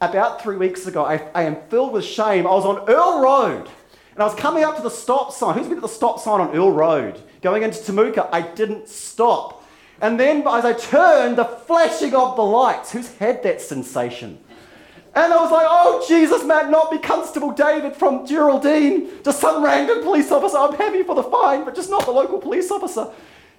about 0.00 0.42
three 0.42 0.56
weeks 0.56 0.86
ago, 0.86 1.04
I, 1.04 1.28
I 1.34 1.42
am 1.42 1.56
filled 1.68 1.92
with 1.92 2.04
shame. 2.04 2.46
I 2.46 2.50
was 2.50 2.64
on 2.64 2.88
Earl 2.88 3.20
Road, 3.20 3.68
and 4.14 4.22
I 4.22 4.24
was 4.24 4.34
coming 4.34 4.64
up 4.64 4.76
to 4.76 4.82
the 4.82 4.90
stop 4.90 5.32
sign. 5.32 5.58
Who's 5.58 5.68
been 5.68 5.76
at 5.76 5.82
the 5.82 5.88
stop 5.88 6.18
sign 6.18 6.40
on 6.40 6.56
Earl 6.56 6.72
Road? 6.72 7.20
Going 7.42 7.62
into 7.62 7.78
Temuka. 7.78 8.28
I 8.32 8.40
didn't 8.40 8.88
stop. 8.88 9.62
And 10.00 10.18
then 10.18 10.38
as 10.48 10.64
I 10.64 10.72
turned, 10.72 11.36
the 11.36 11.44
flashing 11.44 12.14
of 12.14 12.36
the 12.36 12.42
lights. 12.42 12.92
Who's 12.92 13.14
had 13.16 13.42
that 13.42 13.60
sensation? 13.60 14.38
And 15.14 15.32
I 15.32 15.42
was 15.42 15.50
like, 15.50 15.66
oh, 15.68 16.04
Jesus, 16.06 16.44
man, 16.44 16.70
not 16.70 16.90
be 16.90 16.98
Constable 16.98 17.50
David 17.50 17.96
from 17.96 18.26
Geraldine, 18.26 19.08
just 19.24 19.40
some 19.40 19.62
random 19.62 20.02
police 20.02 20.30
officer. 20.30 20.56
I'm 20.56 20.74
happy 20.74 21.02
for 21.02 21.16
the 21.16 21.24
fine, 21.24 21.64
but 21.64 21.74
just 21.74 21.90
not 21.90 22.04
the 22.04 22.12
local 22.12 22.38
police 22.38 22.70
officer. 22.70 23.10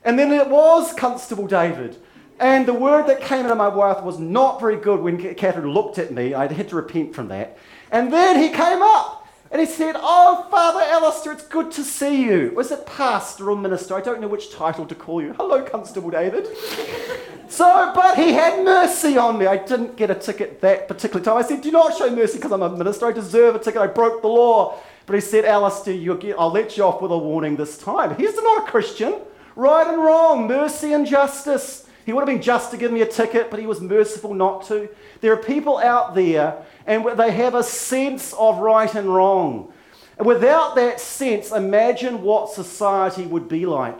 And 0.06 0.18
then 0.18 0.32
it 0.32 0.48
was 0.50 0.94
Constable 0.94 1.48
David. 1.48 1.98
And 2.40 2.66
the 2.66 2.74
word 2.74 3.06
that 3.08 3.22
came 3.22 3.46
out 3.46 3.52
of 3.52 3.58
my 3.58 3.70
mouth 3.70 4.04
was 4.04 4.18
not 4.18 4.60
very 4.60 4.78
good 4.78 5.02
when 5.02 5.36
Catherine 5.36 5.68
looked 5.68 6.00
at 6.00 6.12
me. 6.12 6.34
I 6.34 6.52
had 6.52 6.70
to 6.70 6.76
repent 6.76 7.14
from 7.14 7.28
that. 7.28 7.58
And 7.92 8.12
then 8.12 8.40
he 8.40 8.50
came 8.50 8.82
up 8.82 9.28
and 9.52 9.60
he 9.60 9.68
said, 9.68 9.96
Oh, 10.00 10.48
Father 10.50 10.80
Alistair, 10.80 11.34
it's 11.34 11.46
good 11.46 11.72
to 11.72 11.84
see 11.84 12.24
you. 12.24 12.52
Was 12.56 12.72
it 12.72 12.86
pastor 12.86 13.52
or 13.52 13.58
minister? 13.58 13.94
I 13.94 14.02
don't 14.02 14.22
know 14.22 14.28
which 14.28 14.52
title 14.52 14.88
to 14.88 14.96
call 14.96 15.22
you. 15.22 15.34
Hello, 15.34 15.62
Constable 15.64 16.10
David. 16.10 16.48
so, 17.52 17.92
but 17.94 18.18
he 18.18 18.32
had 18.32 18.64
mercy 18.64 19.18
on 19.18 19.38
me. 19.38 19.46
I 19.46 19.58
didn't 19.58 19.98
get 19.98 20.10
a 20.10 20.16
ticket 20.16 20.62
that 20.62 20.88
particular 20.88 21.24
time. 21.24 21.38
I 21.38 21.42
said, 21.42 21.62
Do 21.62 21.70
not 21.72 21.98
show 21.98 22.10
mercy 22.10 22.38
because 22.38 22.52
I'm 22.52 22.62
a 22.62 22.70
minister. 22.76 23.06
I 23.06 23.12
deserve 23.12 23.56
a 23.56 23.60
ticket. 23.60 23.82
I 23.82 23.88
broke 23.88 24.22
the 24.22 24.30
law. 24.30 24.80
But 25.06 25.16
he 25.16 25.22
said, 25.22 25.44
Alistair, 25.44 26.16
get, 26.16 26.40
I'll 26.40 26.52
let 26.52 26.78
you 26.78 26.86
off 26.86 27.02
with 27.02 27.12
a 27.12 27.18
warning 27.18 27.58
this 27.58 27.78
time. 27.78 28.16
He's 28.16 28.36
not 28.36 28.68
a 28.68 28.72
Christian. 28.72 29.16
Right 29.58 29.86
and 29.86 30.02
wrong, 30.02 30.48
mercy 30.48 30.94
and 30.94 31.06
justice. 31.06 31.86
He 32.06 32.14
would 32.14 32.22
have 32.22 32.28
been 32.28 32.42
just 32.42 32.72
to 32.72 32.78
give 32.78 32.92
me 32.92 33.02
a 33.02 33.06
ticket, 33.06 33.52
but 33.52 33.60
he 33.60 33.68
was 33.68 33.82
merciful 33.82 34.34
not 34.34 34.66
to. 34.68 34.90
There 35.20 35.34
are 35.34 35.38
people 35.38 35.78
out 35.78 36.16
there 36.16 36.64
and 36.88 37.06
they 37.20 37.32
have 37.32 37.54
a 37.54 37.64
sense 37.64 38.34
of 38.34 38.60
right 38.60 38.94
and 38.96 39.14
wrong. 39.14 39.74
Without 40.18 40.76
that 40.76 41.00
sense, 41.00 41.52
imagine 41.52 42.22
what 42.22 42.50
society 42.50 43.26
would 43.26 43.48
be 43.48 43.66
like. 43.66 44.00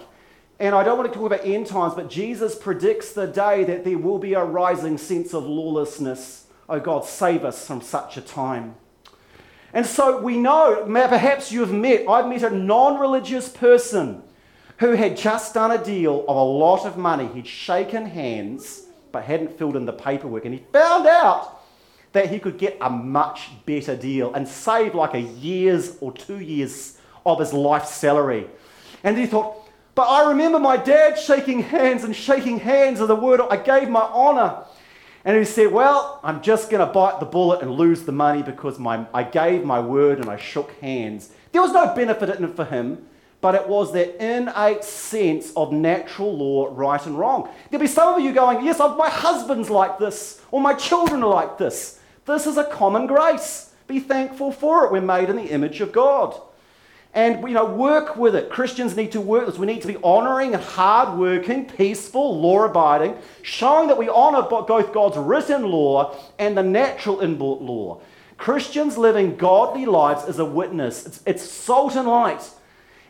And 0.62 0.76
I 0.76 0.84
don't 0.84 0.96
want 0.96 1.12
to 1.12 1.18
talk 1.18 1.26
about 1.26 1.44
end 1.44 1.66
times, 1.66 1.96
but 1.96 2.08
Jesus 2.08 2.54
predicts 2.54 3.14
the 3.14 3.26
day 3.26 3.64
that 3.64 3.84
there 3.84 3.98
will 3.98 4.20
be 4.20 4.36
a 4.36 4.44
rising 4.44 5.00
sense 5.00 5.34
of 5.34 5.44
lawlessness. 5.44 6.46
Oh 6.70 6.80
God, 6.80 7.04
save 7.04 7.44
us 7.44 7.66
from 7.66 7.82
such 7.82 8.16
a 8.16 8.22
time. 8.22 8.76
And 9.74 9.88
so 9.88 10.22
we 10.22 10.38
know, 10.38 10.86
perhaps 10.86 11.52
you've 11.52 11.74
met, 11.74 12.08
I've 12.08 12.28
met 12.28 12.44
a 12.44 12.52
non 12.52 13.00
religious 13.00 13.50
person 13.50 14.22
who 14.78 14.92
had 14.92 15.18
just 15.18 15.56
done 15.56 15.72
a 15.72 15.84
deal 15.84 16.24
of 16.28 16.38
a 16.38 16.44
lot 16.44 16.86
of 16.86 16.96
money. 16.96 17.28
He'd 17.34 17.48
shaken 17.48 18.06
hands 18.06 18.86
but 19.12 19.24
hadn't 19.24 19.58
filled 19.58 19.76
in 19.76 19.88
the 19.88 19.94
paperwork. 19.94 20.46
And 20.46 20.54
he 20.54 20.64
found 20.72 21.08
out 21.08 21.60
that 22.12 22.30
he 22.30 22.38
could 22.38 22.60
get 22.60 22.78
a 22.82 22.90
much 22.90 23.50
better 23.66 23.96
deal 23.96 24.32
and 24.36 24.48
save 24.48 24.94
like 24.94 25.16
a 25.16 25.22
year's 25.22 25.98
or 26.02 26.12
two 26.12 26.40
years 26.40 27.00
of 27.26 27.40
his 27.40 27.52
life 27.52 27.86
salary. 27.86 28.46
And 29.04 29.18
he 29.18 29.26
thought, 29.26 29.61
but 29.96 30.04
I 30.04 30.30
remember 30.30 30.60
my 30.60 30.78
dad 30.78 31.18
shaking 31.18 31.64
hands 31.64 32.04
and 32.04 32.16
shaking 32.16 32.60
hands 32.60 33.00
of 33.00 33.08
the 33.08 33.16
word 33.16 33.42
I 33.42 33.58
gave 33.58 33.90
my 33.90 34.02
honor. 34.02 34.64
And 35.24 35.38
he 35.38 35.46
said, 35.46 35.72
Well, 35.72 36.20
I'm 36.24 36.42
just 36.42 36.70
going 36.70 36.86
to 36.86 36.92
bite 36.92 37.20
the 37.20 37.26
bullet 37.26 37.62
and 37.62 37.72
lose 37.72 38.04
the 38.04 38.12
money 38.12 38.42
because 38.42 38.80
my, 38.80 39.06
I 39.14 39.24
gave 39.24 39.64
my 39.64 39.80
word 39.80 40.20
and 40.20 40.30
I 40.30 40.38
shook 40.38 40.72
hands. 40.80 41.32
There 41.52 41.62
was 41.62 41.74
no 41.74 41.94
benefit 41.94 42.30
in 42.30 42.46
it 42.46 42.56
for 42.56 42.66
him 42.66 43.06
but 43.42 43.56
it 43.56 43.68
was 43.68 43.92
that 43.94 44.24
innate 44.24 44.84
sense 44.84 45.52
of 45.56 45.74
natural 45.74 46.38
law, 46.38 46.70
right 46.72 47.04
and 47.08 47.18
wrong. 47.18 47.50
There'll 47.70 47.82
be 47.82 47.88
some 47.88 48.14
of 48.14 48.22
you 48.22 48.32
going, 48.32 48.64
Yes, 48.64 48.80
my 48.80 49.10
husband's 49.10 49.70
like 49.70 49.98
this, 49.98 50.40
or 50.52 50.62
my 50.62 50.76
children 50.76 51.24
are 51.24 51.34
like 51.34 51.58
this. 51.58 52.00
This 52.26 52.46
is 52.46 52.58
a 52.58 52.64
common 52.64 53.08
grace. 53.08 53.74
Be 53.88 54.00
thankful 54.00 54.52
for 54.52 54.86
it. 54.86 54.92
We're 54.92 55.02
made 55.02 55.30
in 55.30 55.36
the 55.36 55.50
image 55.50 55.82
of 55.82 55.92
God. 55.92 56.40
And 57.14 57.42
you 57.42 57.54
know, 57.54 57.66
work 57.66 58.16
with 58.16 58.36
it. 58.36 58.50
Christians 58.50 58.96
need 58.96 59.12
to 59.12 59.22
work 59.22 59.46
with 59.46 59.56
this. 59.56 59.60
We 59.60 59.68
need 59.68 59.82
to 59.82 59.88
be 59.88 59.98
honoring 60.02 60.54
and 60.54 60.64
hardworking, 60.64 61.66
peaceful, 61.66 62.40
law-abiding, 62.40 63.18
showing 63.42 63.88
that 63.90 63.98
we 63.98 64.08
honor 64.08 64.44
both 64.44 64.94
God's 64.94 65.18
written 65.18 65.64
law 65.64 66.16
and 66.40 66.58
the 66.58 66.64
natural 66.64 67.18
inbuilt 67.18 67.62
law. 67.62 68.02
Christians 68.38 68.98
living 68.98 69.36
godly 69.36 69.86
lives 69.86 70.28
is 70.28 70.40
a 70.40 70.46
witness. 70.46 71.06
It's, 71.06 71.22
it's 71.26 71.44
salt 71.44 71.96
and 71.96 72.08
light. 72.08 72.50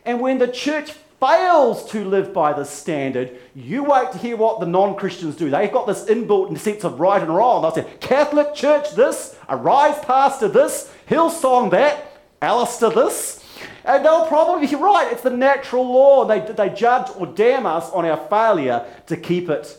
And 0.04 0.20
when 0.20 0.38
the 0.38 0.48
church 0.48 0.92
fails 1.20 1.88
to 1.92 2.04
live 2.04 2.34
by 2.34 2.52
this 2.52 2.68
standard, 2.68 3.38
you 3.54 3.84
wait 3.84 4.10
to 4.10 4.18
hear 4.18 4.36
what 4.36 4.58
the 4.58 4.66
non 4.66 4.96
Christians 4.96 5.36
do. 5.36 5.48
They've 5.48 5.72
got 5.72 5.86
this 5.86 6.06
inbuilt 6.06 6.58
sense 6.58 6.82
of 6.82 6.98
right 6.98 7.22
and 7.22 7.34
wrong. 7.34 7.62
They'll 7.62 7.70
say, 7.70 7.90
Catholic 8.00 8.54
Church 8.54 8.90
this, 8.96 9.36
Arise 9.48 9.98
Pastor 10.04 10.48
this, 10.48 10.92
Hillsong 11.08 11.70
that, 11.70 12.20
Alistair 12.42 12.90
this. 12.90 13.41
And 13.84 14.04
they'll 14.04 14.26
probably 14.26 14.66
be 14.66 14.74
right. 14.74 15.08
It's 15.10 15.22
the 15.22 15.30
natural 15.30 15.84
law. 15.84 16.24
They, 16.24 16.40
they 16.40 16.70
judge 16.70 17.10
or 17.16 17.26
damn 17.26 17.66
us 17.66 17.90
on 17.90 18.04
our 18.04 18.16
failure 18.28 18.86
to 19.06 19.16
keep 19.16 19.48
it. 19.48 19.78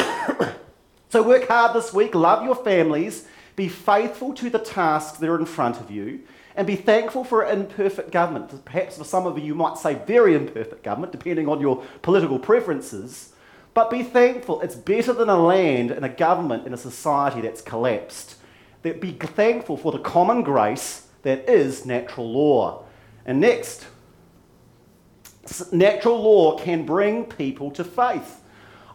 so 1.09 1.23
work 1.23 1.49
hard 1.49 1.75
this 1.75 1.93
week, 1.93 2.15
love 2.15 2.45
your 2.45 2.55
families, 2.55 3.27
be 3.57 3.69
faithful 3.69 4.33
to 4.35 4.49
the 4.49 4.59
tasks 4.59 5.19
that 5.19 5.29
are 5.29 5.39
in 5.39 5.47
front 5.47 5.81
of 5.81 5.91
you 5.91 6.21
and 6.55 6.67
be 6.67 6.77
thankful 6.77 7.25
for 7.25 7.45
imperfect 7.45 8.11
government. 8.11 8.65
Perhaps 8.65 8.99
for 8.99 9.05
some 9.05 9.27
of 9.27 9.39
you, 9.39 9.45
you 9.45 9.55
might 9.55 9.79
say 9.79 9.95
very 10.07 10.35
imperfect 10.35 10.83
government, 10.83 11.13
depending 11.13 11.49
on 11.49 11.61
your 11.61 11.83
political 12.03 12.39
preferences. 12.39 13.33
But 13.75 13.91
be 13.91 14.03
thankful. 14.03 14.61
It's 14.61 14.75
better 14.75 15.13
than 15.13 15.31
a 15.31 15.43
land 15.43 15.91
and 15.91 16.05
a 16.05 16.11
government 16.11 16.67
in 16.67 16.75
a 16.75 16.79
society 16.79 17.41
that's 17.41 17.63
collapsed. 17.63 18.37
Be 18.83 19.13
thankful 19.13 19.77
for 19.77 19.93
the 19.93 19.99
common 19.99 20.43
grace 20.43 21.07
that 21.23 21.49
is 21.49 21.87
natural 21.87 22.31
law. 22.31 22.82
And 23.25 23.41
next, 23.41 23.87
natural 25.73 26.21
law 26.21 26.59
can 26.59 26.85
bring 26.85 27.25
people 27.25 27.71
to 27.73 27.85
faith. 27.85 28.41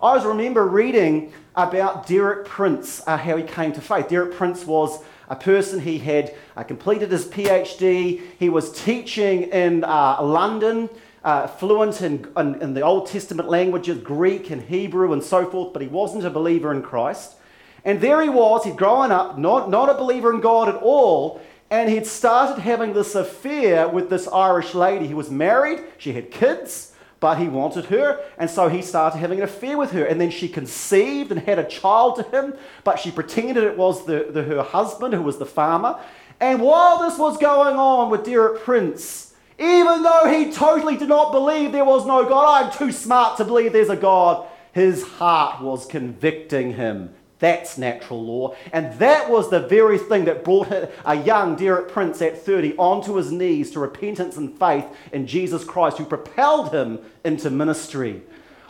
I 0.01 0.15
was 0.15 0.25
remember 0.25 0.67
reading 0.67 1.33
about 1.55 2.05
Derek 2.05 2.45
Prince, 2.45 3.01
uh, 3.07 3.17
how 3.17 3.35
he 3.37 3.43
came 3.43 3.73
to 3.73 3.81
faith. 3.81 4.09
Derek 4.09 4.35
Prince 4.35 4.65
was 4.65 5.03
a 5.29 5.35
person, 5.35 5.79
he 5.79 5.97
had 5.97 6.35
uh, 6.55 6.63
completed 6.63 7.11
his 7.11 7.25
PhD, 7.25 8.21
he 8.37 8.49
was 8.49 8.71
teaching 8.71 9.43
in 9.43 9.83
uh, 9.83 10.21
London, 10.21 10.89
uh, 11.23 11.47
fluent 11.47 12.01
in, 12.01 12.27
in, 12.37 12.61
in 12.61 12.73
the 12.73 12.81
Old 12.81 13.07
Testament 13.07 13.49
languages, 13.49 14.01
Greek 14.01 14.51
and 14.51 14.61
Hebrew 14.61 15.11
and 15.13 15.23
so 15.23 15.49
forth, 15.49 15.73
but 15.73 15.81
he 15.81 15.87
wasn't 15.87 16.25
a 16.25 16.29
believer 16.29 16.71
in 16.71 16.81
Christ. 16.81 17.33
And 17.83 17.99
there 17.99 18.21
he 18.21 18.29
was, 18.29 18.63
he'd 18.63 18.77
grown 18.77 19.11
up, 19.11 19.37
not, 19.37 19.69
not 19.69 19.89
a 19.89 19.95
believer 19.95 20.33
in 20.33 20.41
God 20.41 20.69
at 20.69 20.75
all, 20.75 21.41
and 21.69 21.89
he'd 21.89 22.08
started 22.08 22.62
having 22.62 22.93
this 22.93 23.15
affair 23.15 23.88
with 23.88 24.10
this 24.10 24.27
Irish 24.27 24.73
lady. 24.73 25.08
He 25.08 25.13
was 25.13 25.30
married, 25.30 25.82
she 25.97 26.13
had 26.13 26.32
kids, 26.32 26.93
but 27.19 27.38
he 27.39 27.47
wanted 27.47 27.86
her, 27.86 28.23
and 28.38 28.49
so 28.49 28.69
he 28.69 28.82
started 28.82 29.17
having 29.17 29.39
an 29.39 29.43
affair 29.43 29.77
with 29.77 29.91
her. 29.91 30.06
And 30.06 30.21
then 30.21 30.30
she 30.30 30.47
conceived 30.47 31.32
and 31.32 31.41
had 31.41 31.60
a 31.60 31.63
child 31.63 32.17
to 32.17 32.23
him, 32.23 32.53
but 32.84 32.99
she 32.99 33.12
pretended 33.12 33.63
it 33.63 33.77
was 33.77 34.06
the, 34.06 34.27
the, 34.30 34.43
her 34.43 34.62
husband, 34.62 35.13
who 35.13 35.23
was 35.23 35.38
the 35.38 35.45
farmer. 35.45 35.99
And 36.39 36.62
while 36.62 36.99
this 36.99 37.17
was 37.17 37.38
going 37.38 37.75
on 37.75 38.12
with 38.12 38.23
Derek 38.23 38.62
Prince, 38.62 39.34
even 39.60 40.03
though 40.03 40.32
he 40.32 40.51
totally 40.51 40.95
did 40.95 41.10
not 41.10 41.32
believe 41.32 41.71
there 41.71 41.84
was 41.84 42.06
no 42.06 42.23
God, 42.30 42.65
I'm 42.65 42.77
too 42.77 42.91
smart 42.91 43.38
to 43.38 43.45
believe 43.45 43.73
there's 43.73 43.89
a 43.89 43.95
God, 43.95 44.47
his 44.71 45.03
heart 45.03 45.62
was 45.62 45.88
convicting 45.88 46.73
him 46.73 47.15
that's 47.39 47.78
natural 47.78 48.23
law. 48.23 48.56
And 48.73 48.97
that 49.00 49.30
was 49.30 49.50
the 49.50 49.60
very 49.60 49.97
thing 49.97 50.26
that 50.26 50.43
brought 50.43 50.71
a 51.06 51.15
young 51.15 51.56
Derek 51.56 51.89
Prince 51.89 52.21
at 52.21 52.43
30 52.43 52.76
onto 52.78 53.15
his 53.15 53.32
knees 53.32 53.71
to 53.71 53.80
repentance 53.80 54.38
and 54.38 54.58
faith 54.58 54.86
in 55.12 55.28
Jesus 55.28 55.63
Christ, 55.63 55.97
who 55.97 56.06
propelled 56.06 56.73
him 56.73 57.00
into 57.23 57.50
ministry. 57.50 58.21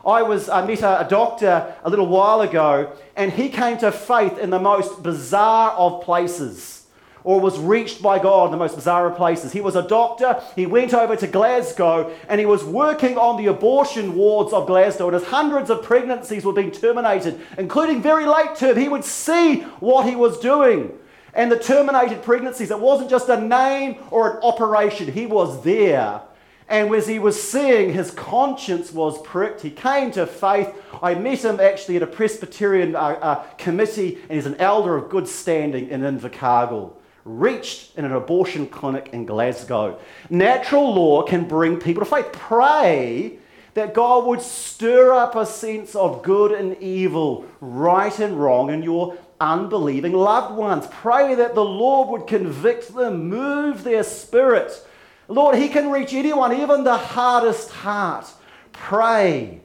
I 0.06 0.22
was 0.22 0.48
I 0.48 0.66
met 0.66 0.82
a, 0.82 1.06
a 1.06 1.10
doctor 1.10 1.76
a 1.84 1.90
little 1.90 2.08
while 2.08 2.42
ago, 2.42 2.94
and 3.16 3.32
he 3.32 3.50
came 3.50 3.78
to 3.80 3.92
faith 3.92 4.38
in 4.38 4.50
the 4.50 4.60
most 4.60 5.04
bizarre 5.04 5.72
of 5.72 6.04
places 6.04 6.87
or 7.24 7.40
was 7.40 7.60
reached 7.60 8.02
by 8.02 8.20
God 8.20 8.46
in 8.46 8.52
the 8.52 8.58
most 8.58 8.76
bizarre 8.76 9.12
places. 9.12 9.52
He 9.52 9.62
was 9.62 9.76
a 9.76 9.88
doctor. 9.88 10.42
He 10.56 10.66
went 10.66 10.94
over 10.94 11.16
to 11.16 11.28
Glasgow 11.28 12.14
and 12.30 12.40
he 12.40 12.46
was 12.46 12.64
working 12.64 13.18
on 13.18 13.38
the 13.38 13.50
abortion 13.50 14.16
wards 14.16 14.54
of 14.54 14.68
Glasgow. 14.68 15.08
And 15.08 15.16
as 15.16 15.24
hundreds 15.26 15.70
of 15.70 15.84
pregnancies 15.84 16.46
were 16.46 16.54
being 16.54 16.72
terminated, 16.72 17.40
including 17.58 18.02
very 18.02 18.26
late 18.26 18.56
term, 18.56 18.78
he 18.78 18.90
would 18.90 19.04
see 19.04 19.62
what 19.80 20.08
he 20.08 20.16
was 20.16 20.40
doing. 20.40 20.98
And 21.34 21.52
the 21.52 21.60
terminated 21.60 22.24
pregnancies, 22.24 22.72
it 22.72 22.80
wasn't 22.80 23.10
just 23.10 23.30
a 23.30 23.40
name 23.40 23.98
or 24.10 24.32
an 24.32 24.44
operation, 24.44 25.12
he 25.12 25.26
was 25.26 25.64
there. 25.64 26.22
And 26.70 26.94
as 26.94 27.08
he 27.08 27.20
was 27.20 27.42
seeing, 27.42 27.94
his 27.94 28.12
conscience 28.12 28.92
was 28.92 29.22
pricked. 29.22 29.62
He 29.62 29.70
came 29.70 30.12
to 30.12 30.26
faith. 30.26 30.74
I 31.02 31.14
met 31.16 31.46
him 31.46 31.60
actually 31.60 31.96
at 31.96 32.04
a 32.04 32.08
Presbyterian 32.08 32.96
uh, 32.96 33.00
uh, 33.00 33.44
committee, 33.58 34.18
and 34.24 34.32
he's 34.32 34.46
an 34.46 34.56
elder 34.56 34.96
of 34.98 35.10
good 35.10 35.28
standing 35.28 35.90
in 35.90 36.02
Invercargill 36.02 36.94
reached 37.28 37.98
in 37.98 38.06
an 38.06 38.14
abortion 38.14 38.68
clinic 38.68 39.10
in 39.14 39.26
Glasgow. 39.26 40.00
Natural 40.30 40.94
law 40.94 41.24
can 41.24 41.48
bring 41.48 41.78
people 41.78 42.04
to 42.04 42.10
faith. 42.10 42.32
Pray 42.32 43.38
that 43.74 43.94
God 43.94 44.26
would 44.26 44.42
stir 44.42 45.14
up 45.14 45.36
a 45.36 45.46
sense 45.46 45.96
of 45.96 46.24
good 46.24 46.52
and 46.52 46.78
evil, 46.82 47.46
right 47.62 48.18
and 48.20 48.40
wrong 48.40 48.72
in 48.72 48.82
your 48.82 49.18
unbelieving 49.40 50.14
loved 50.14 50.56
ones. 50.56 50.88
Pray 50.90 51.36
that 51.36 51.54
the 51.54 51.64
Lord 51.64 52.10
would 52.10 52.28
convict 52.28 52.96
them, 52.96 53.30
move 53.30 53.84
their 53.84 54.04
spirit 54.04 54.84
Lord, 55.28 55.58
He 55.58 55.70
can 55.70 55.92
reach 55.92 56.14
anyone, 56.14 56.54
even 56.54 56.84
the 56.84 56.98
hardest 56.98 57.70
heart. 57.70 58.32
Pray. 58.72 59.62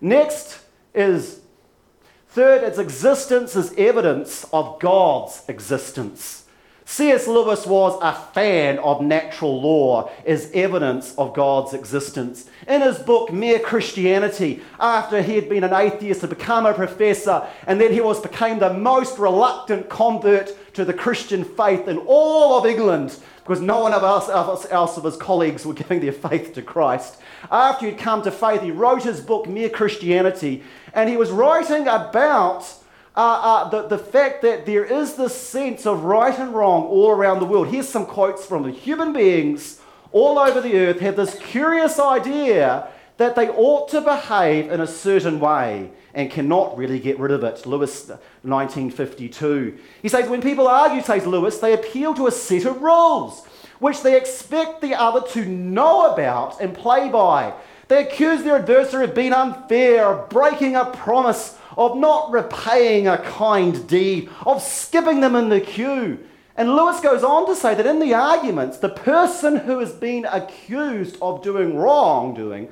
Next 0.00 0.60
is 0.94 1.40
third, 2.28 2.62
its 2.62 2.78
existence 2.78 3.54
is 3.54 3.74
evidence 3.76 4.46
of 4.52 4.80
God's 4.80 5.42
existence. 5.48 6.44
C.S. 6.92 7.26
Lewis 7.26 7.66
was 7.66 7.98
a 8.02 8.12
fan 8.34 8.78
of 8.80 9.00
natural 9.00 9.62
law 9.62 10.10
as 10.26 10.50
evidence 10.52 11.14
of 11.14 11.32
God's 11.32 11.72
existence. 11.72 12.50
In 12.68 12.82
his 12.82 12.98
book, 12.98 13.32
Mere 13.32 13.60
Christianity, 13.60 14.60
after 14.78 15.22
he 15.22 15.36
had 15.36 15.48
been 15.48 15.64
an 15.64 15.72
atheist 15.72 16.22
and 16.22 16.28
become 16.28 16.66
a 16.66 16.74
professor, 16.74 17.48
and 17.66 17.80
then 17.80 17.94
he 17.94 18.02
was 18.02 18.20
became 18.20 18.58
the 18.58 18.74
most 18.74 19.18
reluctant 19.18 19.88
convert 19.88 20.54
to 20.74 20.84
the 20.84 20.92
Christian 20.92 21.44
faith 21.44 21.88
in 21.88 21.96
all 21.96 22.58
of 22.58 22.66
England, 22.66 23.18
because 23.38 23.62
no 23.62 23.80
one 23.80 23.94
else, 23.94 24.28
else 24.28 24.98
of 24.98 25.04
his 25.04 25.16
colleagues 25.16 25.64
were 25.64 25.72
giving 25.72 26.00
their 26.00 26.12
faith 26.12 26.52
to 26.52 26.60
Christ. 26.60 27.16
After 27.50 27.86
he'd 27.86 27.96
come 27.96 28.20
to 28.20 28.30
faith, 28.30 28.60
he 28.60 28.70
wrote 28.70 29.04
his 29.04 29.22
book, 29.22 29.48
Mere 29.48 29.70
Christianity, 29.70 30.62
and 30.92 31.08
he 31.08 31.16
was 31.16 31.30
writing 31.30 31.88
about 31.88 32.81
uh, 33.14 33.20
uh, 33.20 33.68
the, 33.68 33.88
the 33.88 33.98
fact 33.98 34.42
that 34.42 34.64
there 34.64 34.84
is 34.84 35.14
this 35.14 35.34
sense 35.34 35.86
of 35.86 36.04
right 36.04 36.38
and 36.38 36.54
wrong 36.54 36.84
all 36.84 37.10
around 37.10 37.40
the 37.40 37.44
world. 37.44 37.68
Here's 37.68 37.88
some 37.88 38.06
quotes 38.06 38.46
from 38.46 38.62
the 38.62 38.70
human 38.70 39.12
beings 39.12 39.80
all 40.12 40.38
over 40.38 40.60
the 40.60 40.76
earth 40.78 41.00
have 41.00 41.16
this 41.16 41.38
curious 41.38 41.98
idea 41.98 42.88
that 43.18 43.36
they 43.36 43.48
ought 43.48 43.88
to 43.90 44.00
behave 44.00 44.70
in 44.70 44.80
a 44.80 44.86
certain 44.86 45.40
way 45.40 45.90
and 46.14 46.30
cannot 46.30 46.76
really 46.76 46.98
get 46.98 47.18
rid 47.18 47.32
of 47.32 47.44
it. 47.44 47.66
Lewis, 47.66 48.08
1952. 48.08 49.78
He 50.02 50.08
says, 50.08 50.28
When 50.28 50.42
people 50.42 50.66
argue, 50.66 51.02
says 51.02 51.26
Lewis, 51.26 51.58
they 51.58 51.74
appeal 51.74 52.14
to 52.14 52.26
a 52.26 52.32
set 52.32 52.64
of 52.64 52.82
rules 52.82 53.46
which 53.82 54.02
they 54.02 54.16
expect 54.16 54.80
the 54.80 54.94
other 54.94 55.20
to 55.26 55.44
know 55.44 56.12
about 56.12 56.60
and 56.60 56.72
play 56.72 57.08
by. 57.08 57.52
They 57.88 58.06
accuse 58.06 58.44
their 58.44 58.56
adversary 58.56 59.04
of 59.04 59.14
being 59.14 59.32
unfair, 59.32 60.06
of 60.06 60.30
breaking 60.30 60.76
a 60.76 60.84
promise, 60.84 61.58
of 61.76 61.96
not 61.96 62.30
repaying 62.30 63.08
a 63.08 63.18
kind 63.18 63.86
deed, 63.86 64.28
of 64.46 64.62
skipping 64.62 65.20
them 65.20 65.34
in 65.34 65.48
the 65.48 65.60
queue. 65.60 66.18
And 66.56 66.76
Lewis 66.76 67.00
goes 67.00 67.24
on 67.24 67.46
to 67.46 67.56
say 67.56 67.74
that 67.74 67.86
in 67.86 67.98
the 67.98 68.14
arguments, 68.14 68.78
the 68.78 68.88
person 68.88 69.56
who 69.56 69.78
has 69.78 69.92
been 69.92 70.26
accused 70.26 71.16
of 71.22 71.42
doing 71.42 71.76
wrongdoing 71.76 72.68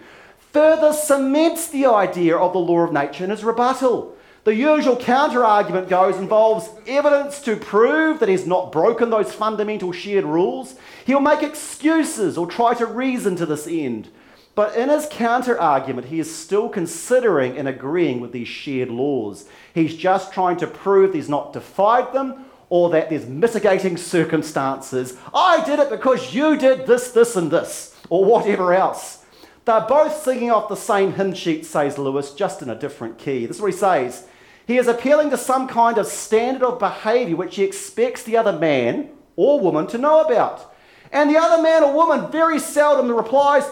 further 0.53 0.93
cements 0.93 1.69
the 1.69 1.87
idea 1.87 2.37
of 2.37 2.53
the 2.53 2.59
law 2.59 2.81
of 2.81 2.93
nature 2.93 3.25
in 3.25 3.31
his 3.31 3.45
rebuttal. 3.45 4.17
The 4.45 4.55
usual 4.55 4.97
counter 4.97 5.45
argument 5.45 5.89
goes 5.89 6.17
involves 6.17 6.71
evidence 6.87 7.41
to 7.43 7.57
prove 7.57 8.21
that 8.21 8.29
he's 8.29 8.47
not 8.47 8.73
broken 8.73 9.11
those 9.11 9.33
fundamental 9.33 9.93
shared 9.93 10.25
rules. 10.25 10.77
He'll 11.05 11.21
make 11.21 11.43
excuses 11.43 12.39
or 12.39 12.47
try 12.47 12.75
to 12.75 12.87
reason 12.87 13.37
to 13.37 13.47
this 13.47 13.67
end. 13.67 14.09
But 14.55 14.75
in 14.77 14.89
his 14.89 15.07
counter 15.11 15.59
argument, 15.59 16.09
he 16.09 16.21
is 16.21 16.35
still 16.35 16.69
considering 16.69 17.57
and 17.57 17.69
agreeing 17.69 18.21
with 18.21 18.33
these 18.33 18.49
shared 18.49 18.91
laws. 18.91 19.49
He's 19.75 19.97
just 19.97 20.33
trying 20.33 20.57
to 20.59 20.67
prove 20.67 21.15
he's 21.15 21.29
not 21.29 21.53
defied 21.53 22.13
them 22.13 22.47
or 22.69 22.91
that 22.91 23.11
there's 23.11 23.27
mitigating 23.27 23.97
circumstances. 23.97 25.17
I 25.35 25.65
did 25.65 25.79
it 25.79 25.91
because 25.91 26.35
you 26.35 26.57
did 26.57 26.87
this, 26.87 27.11
this, 27.11 27.37
and 27.37 27.51
this, 27.51 27.97
or 28.09 28.25
whatever 28.25 28.73
else. 28.73 29.25
They're 29.65 29.81
both 29.83 30.23
singing 30.23 30.51
off 30.51 30.69
the 30.69 30.77
same 30.77 31.13
hymn 31.13 31.35
sheet, 31.35 31.67
says 31.67 31.99
Lewis, 31.99 32.33
just 32.33 32.63
in 32.63 32.71
a 32.71 32.75
different 32.75 33.19
key. 33.19 33.47
This 33.47 33.57
is 33.57 33.63
what 33.63 33.73
he 33.73 33.77
says. 33.77 34.27
He 34.67 34.79
is 34.79 34.87
appealing 34.87 35.31
to 35.31 35.37
some 35.37 35.67
kind 35.67 35.99
of 35.99 36.07
standard 36.07 36.63
of 36.63 36.79
behavior 36.79 37.37
which 37.37 37.57
he 37.57 37.65
expects 37.65 38.23
the 38.23 38.37
other 38.37 38.53
man 38.53 39.11
or 39.35 39.59
woman 39.59 39.87
to 39.89 39.99
know 39.99 40.23
about. 40.23 40.73
And 41.13 41.29
the 41.29 41.39
other 41.39 41.61
man 41.61 41.83
or 41.83 41.93
woman 41.93 42.31
very 42.31 42.61
seldom 42.61 43.11
replies, 43.11 43.65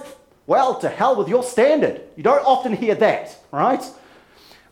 well, 0.48 0.74
to 0.80 0.88
hell 0.88 1.14
with 1.14 1.28
your 1.28 1.42
standard. 1.42 2.00
You 2.16 2.22
don't 2.22 2.44
often 2.44 2.72
hear 2.72 2.94
that, 2.96 3.38
right? 3.52 3.84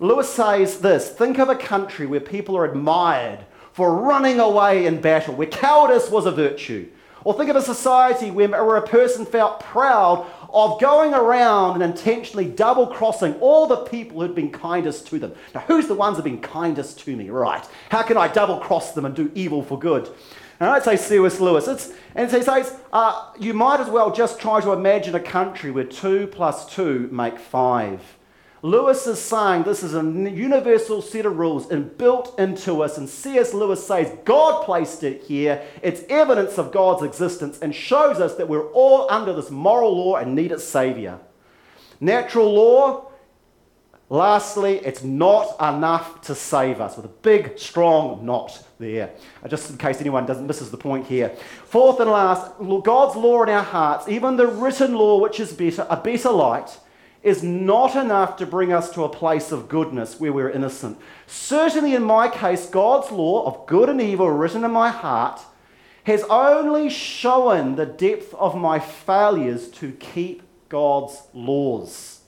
Lewis 0.01 0.29
says 0.29 0.81
this 0.81 1.11
think 1.11 1.39
of 1.39 1.51
a 1.51 1.55
country 1.55 2.07
where 2.07 2.19
people 2.19 2.57
are 2.57 2.65
admired 2.65 3.41
for 3.73 3.95
running 3.95 4.41
away 4.41 4.87
in 4.87 5.03
battle, 5.03 5.35
where 5.35 5.47
cowardice 5.47 6.11
was 6.11 6.25
a 6.25 6.33
virtue. 6.33 6.89
Or 7.25 7.35
think 7.35 7.51
of 7.51 7.57
a 7.57 7.63
society 7.63 8.31
where, 8.31 8.49
where 8.49 8.77
a 8.77 8.87
person 8.87 9.27
felt 9.27 9.61
proud 9.61 10.27
of 10.49 10.81
going 10.81 11.13
around 11.13 11.83
and 11.83 11.83
intentionally 11.83 12.47
double 12.47 12.87
crossing 12.87 13.35
all 13.41 13.67
the 13.67 13.79
people 13.79 14.21
who'd 14.21 14.35
been 14.35 14.53
kindest 14.53 15.09
to 15.09 15.19
them. 15.19 15.35
Now, 15.55 15.61
who's 15.67 15.89
the 15.89 15.95
ones 15.95 16.17
who've 16.17 16.25
been 16.25 16.41
kindest 16.41 17.01
to 17.01 17.17
me? 17.17 17.29
Right. 17.29 17.67
How 17.91 18.03
can 18.03 18.17
I 18.17 18.29
double 18.29 18.61
cross 18.61 18.93
them 18.93 19.05
and 19.05 19.15
do 19.15 19.31
evil 19.35 19.63
for 19.63 19.79
good? 19.79 20.09
And 20.59 20.71
I'd 20.71 20.85
say 20.85 20.97
C.S. 20.97 21.41
Lewis. 21.41 21.69
It's, 21.69 21.93
and 22.15 22.31
he 22.31 22.43
says, 22.43 22.75
uh, 22.93 23.33
you 23.39 23.53
might 23.53 23.81
as 23.81 23.89
well 23.89 24.11
just 24.11 24.41
try 24.41 24.61
to 24.61 24.73
imagine 24.73 25.15
a 25.15 25.21
country 25.21 25.71
where 25.71 25.85
two 25.85 26.27
plus 26.29 26.67
two 26.75 27.09
make 27.13 27.39
five. 27.39 28.01
Lewis 28.63 29.07
is 29.07 29.21
saying 29.21 29.65
this 29.65 29.83
is 29.83 29.95
a 29.95 30.03
universal 30.03 31.03
set 31.03 31.27
of 31.27 31.37
rules 31.37 31.71
and 31.71 31.97
built 31.99 32.39
into 32.39 32.83
us. 32.83 32.97
And 32.97 33.09
C.S. 33.09 33.53
Lewis 33.53 33.87
says 33.87 34.11
God 34.25 34.65
placed 34.65 35.03
it 35.03 35.23
here. 35.25 35.63
It's 35.83 36.03
evidence 36.09 36.59
of 36.59 36.73
God's 36.73 37.03
existence 37.03 37.59
and 37.61 37.75
shows 37.75 38.19
us 38.19 38.35
that 38.37 38.49
we're 38.49 38.71
all 38.73 39.11
under 39.11 39.35
this 39.35 39.51
moral 39.51 39.95
law 39.95 40.17
and 40.17 40.35
need 40.35 40.53
a 40.53 40.59
savior. 40.59 41.19
Natural 42.01 42.53
law 42.53 43.11
Lastly, 44.09 44.79
it's 44.85 45.03
not 45.03 45.57
enough 45.61 46.21
to 46.23 46.35
save 46.35 46.81
us, 46.81 46.97
with 46.97 47.07
a 47.07 47.09
big, 47.09 47.59
strong 47.59 48.25
not 48.25 48.63
there. 48.79 49.11
Uh, 49.43 49.49
just 49.49 49.71
in 49.71 49.79
case 49.79 50.01
anyone 50.01 50.27
doesn't 50.27 50.47
misses 50.47 50.71
the 50.71 50.77
point 50.77 51.07
here. 51.07 51.31
Fourth 51.65 52.01
and 52.01 52.11
last, 52.11 52.53
God's 52.85 53.17
law 53.17 53.43
in 53.43 53.49
our 53.49 53.63
hearts, 53.63 54.09
even 54.09 54.37
the 54.37 54.47
written 54.47 54.95
law, 54.95 55.21
which 55.21 55.41
is 55.41 55.53
better, 55.53 55.87
a 55.89 55.97
better 55.97 56.31
light, 56.31 56.79
is 57.23 57.43
not 57.43 57.97
enough 57.97 58.37
to 58.37 58.47
bring 58.47 58.73
us 58.73 58.91
to 58.93 59.03
a 59.03 59.09
place 59.09 59.51
of 59.51 59.69
goodness 59.69 60.21
where 60.21 60.33
we're 60.33 60.51
innocent. 60.51 60.99
Certainly, 61.27 61.95
in 61.95 62.05
my 62.05 62.29
case, 62.29 62.67
God's 62.67 63.11
law 63.11 63.47
of 63.47 63.67
good 63.67 63.89
and 63.89 64.01
evil 64.01 64.31
written 64.31 64.65
in 64.65 64.71
my 64.71 64.91
heart 64.91 65.41
has 66.05 66.23
only 66.31 66.89
shown 66.89 67.75
the 67.75 67.87
depth 67.87 68.33
of 68.35 68.57
my 68.57 68.79
failures 68.79 69.69
to 69.69 69.91
keep 69.93 70.43
God's 70.69 71.21
laws. 71.35 72.21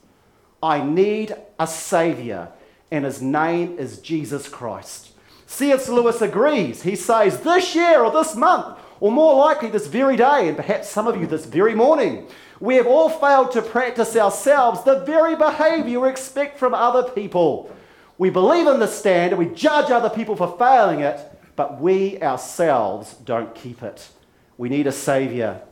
I 0.61 0.83
need 0.83 1.37
a 1.61 1.67
Savior, 1.69 2.49
and 2.91 3.05
his 3.05 3.23
name 3.23 3.79
is 3.79 4.01
Jesus 4.01 4.49
Christ. 4.49 5.13
C.S. 5.51 5.89
Lewis 5.89 6.21
agrees. 6.21 6.83
He 6.83 6.95
says, 6.95 7.41
This 7.41 7.75
year 7.75 8.01
or 8.05 8.13
this 8.13 8.37
month, 8.37 8.79
or 9.01 9.11
more 9.11 9.35
likely 9.35 9.71
this 9.71 9.87
very 9.87 10.15
day, 10.15 10.47
and 10.47 10.57
perhaps 10.57 10.91
some 10.91 11.07
of 11.07 11.19
you 11.19 11.27
this 11.27 11.47
very 11.47 11.75
morning, 11.75 12.29
we 12.61 12.75
have 12.75 12.87
all 12.87 13.09
failed 13.09 13.51
to 13.53 13.63
practice 13.63 14.15
ourselves 14.15 14.85
the 14.85 15.01
very 15.07 15.35
behavior 15.37 16.01
we 16.01 16.11
expect 16.11 16.59
from 16.59 16.75
other 16.75 17.03
people. 17.03 17.75
We 18.19 18.29
believe 18.29 18.67
in 18.67 18.79
the 18.79 18.87
standard, 18.87 19.39
we 19.39 19.47
judge 19.47 19.91
other 19.91 20.11
people 20.11 20.37
for 20.37 20.55
failing 20.59 21.01
it, 21.01 21.19
but 21.57 21.81
we 21.81 22.21
ourselves 22.21 23.15
don't 23.15 23.55
keep 23.55 23.83
it. 23.83 24.11
We 24.59 24.69
need 24.69 24.87
a 24.87 24.93
Savior. 24.93 25.63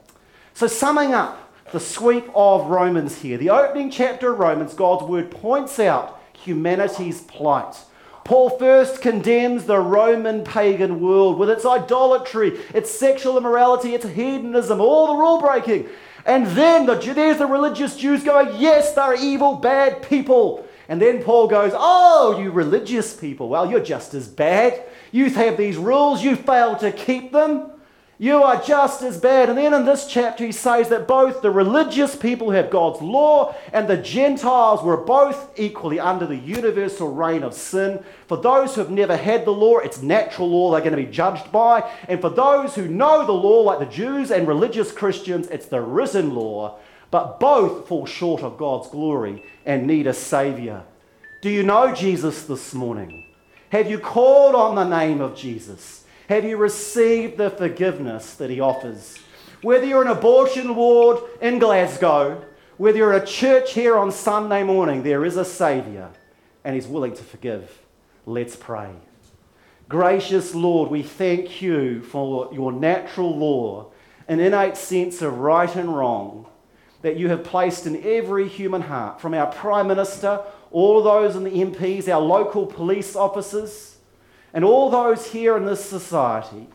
So, 0.54 0.68
summing 0.68 1.12
up, 1.12 1.52
the 1.72 1.80
sweep 1.80 2.30
of 2.34 2.68
Romans 2.68 3.20
here. 3.20 3.36
The 3.36 3.50
opening 3.50 3.90
chapter 3.90 4.32
of 4.32 4.38
Romans, 4.38 4.72
God's 4.72 5.04
word 5.04 5.30
points 5.30 5.78
out 5.78 6.18
humanity's 6.32 7.20
plight. 7.20 7.76
Paul 8.26 8.50
first 8.58 9.02
condemns 9.02 9.66
the 9.66 9.78
Roman 9.78 10.42
pagan 10.42 11.00
world 11.00 11.38
with 11.38 11.48
its 11.48 11.64
idolatry, 11.64 12.58
its 12.74 12.90
sexual 12.90 13.38
immorality, 13.38 13.94
its 13.94 14.04
hedonism, 14.04 14.80
all 14.80 15.06
the 15.06 15.20
rule 15.20 15.40
breaking. 15.40 15.88
And 16.24 16.44
then 16.48 16.86
the, 16.86 16.96
there's 16.96 17.38
the 17.38 17.46
religious 17.46 17.96
Jews 17.96 18.24
going, 18.24 18.60
yes, 18.60 18.94
they're 18.94 19.14
evil, 19.14 19.54
bad 19.54 20.02
people. 20.02 20.66
And 20.88 21.00
then 21.00 21.22
Paul 21.22 21.46
goes, 21.46 21.70
oh, 21.72 22.36
you 22.40 22.50
religious 22.50 23.14
people, 23.14 23.48
well, 23.48 23.70
you're 23.70 23.78
just 23.78 24.12
as 24.12 24.26
bad. 24.26 24.82
You 25.12 25.30
have 25.30 25.56
these 25.56 25.76
rules, 25.76 26.20
you 26.20 26.34
fail 26.34 26.74
to 26.78 26.90
keep 26.90 27.30
them. 27.30 27.70
You 28.18 28.42
are 28.42 28.62
just 28.62 29.02
as 29.02 29.18
bad. 29.18 29.50
And 29.50 29.58
then 29.58 29.74
in 29.74 29.84
this 29.84 30.06
chapter, 30.06 30.46
he 30.46 30.52
says 30.52 30.88
that 30.88 31.06
both 31.06 31.42
the 31.42 31.50
religious 31.50 32.16
people 32.16 32.46
who 32.46 32.54
have 32.54 32.70
God's 32.70 33.02
law 33.02 33.54
and 33.74 33.86
the 33.86 33.98
Gentiles 33.98 34.82
were 34.82 34.96
both 34.96 35.50
equally 35.58 36.00
under 36.00 36.26
the 36.26 36.36
universal 36.36 37.12
reign 37.12 37.42
of 37.42 37.52
sin. 37.52 38.02
For 38.26 38.38
those 38.38 38.74
who 38.74 38.80
have 38.80 38.90
never 38.90 39.18
had 39.18 39.44
the 39.44 39.50
law, 39.50 39.78
it's 39.78 40.00
natural 40.00 40.48
law 40.48 40.70
they're 40.70 40.80
going 40.80 40.96
to 40.96 40.96
be 40.96 41.12
judged 41.12 41.52
by. 41.52 41.90
And 42.08 42.22
for 42.22 42.30
those 42.30 42.74
who 42.74 42.88
know 42.88 43.26
the 43.26 43.32
law, 43.32 43.60
like 43.60 43.80
the 43.80 43.94
Jews 43.94 44.30
and 44.30 44.48
religious 44.48 44.92
Christians, 44.92 45.48
it's 45.48 45.66
the 45.66 45.82
risen 45.82 46.34
law. 46.34 46.78
But 47.10 47.38
both 47.38 47.86
fall 47.86 48.06
short 48.06 48.42
of 48.42 48.56
God's 48.56 48.88
glory 48.88 49.42
and 49.66 49.86
need 49.86 50.06
a 50.06 50.14
Savior. 50.14 50.84
Do 51.42 51.50
you 51.50 51.62
know 51.62 51.94
Jesus 51.94 52.44
this 52.44 52.72
morning? 52.72 53.26
Have 53.68 53.90
you 53.90 53.98
called 53.98 54.54
on 54.54 54.74
the 54.74 54.84
name 54.84 55.20
of 55.20 55.36
Jesus? 55.36 56.05
Have 56.28 56.44
you 56.44 56.56
received 56.56 57.36
the 57.36 57.50
forgiveness 57.50 58.34
that 58.34 58.50
he 58.50 58.58
offers? 58.60 59.18
Whether 59.62 59.86
you're 59.86 60.02
in 60.02 60.08
an 60.08 60.16
abortion 60.16 60.74
ward 60.74 61.18
in 61.40 61.58
Glasgow, 61.58 62.44
whether 62.76 62.98
you're 62.98 63.12
a 63.12 63.24
church 63.24 63.74
here 63.74 63.96
on 63.96 64.10
Sunday 64.10 64.64
morning, 64.64 65.02
there 65.02 65.24
is 65.24 65.36
a 65.36 65.44
Saviour 65.44 66.10
and 66.64 66.74
he's 66.74 66.88
willing 66.88 67.14
to 67.14 67.22
forgive. 67.22 67.80
Let's 68.26 68.56
pray. 68.56 68.90
Gracious 69.88 70.52
Lord, 70.52 70.90
we 70.90 71.04
thank 71.04 71.62
you 71.62 72.02
for 72.02 72.52
your 72.52 72.72
natural 72.72 73.36
law 73.36 73.92
an 74.28 74.40
innate 74.40 74.76
sense 74.76 75.22
of 75.22 75.38
right 75.38 75.74
and 75.76 75.96
wrong 75.96 76.46
that 77.02 77.16
you 77.16 77.28
have 77.28 77.44
placed 77.44 77.86
in 77.86 78.02
every 78.04 78.48
human 78.48 78.82
heart, 78.82 79.20
from 79.20 79.34
our 79.34 79.46
Prime 79.46 79.86
Minister, 79.86 80.40
all 80.72 81.02
those 81.02 81.36
in 81.36 81.44
the 81.44 81.50
MPs, 81.50 82.08
our 82.08 82.20
local 82.20 82.66
police 82.66 83.14
officers, 83.14 83.95
and 84.56 84.64
all 84.64 84.88
those 84.88 85.32
here 85.32 85.54
in 85.54 85.66
this 85.66 85.84
society. 85.84 86.66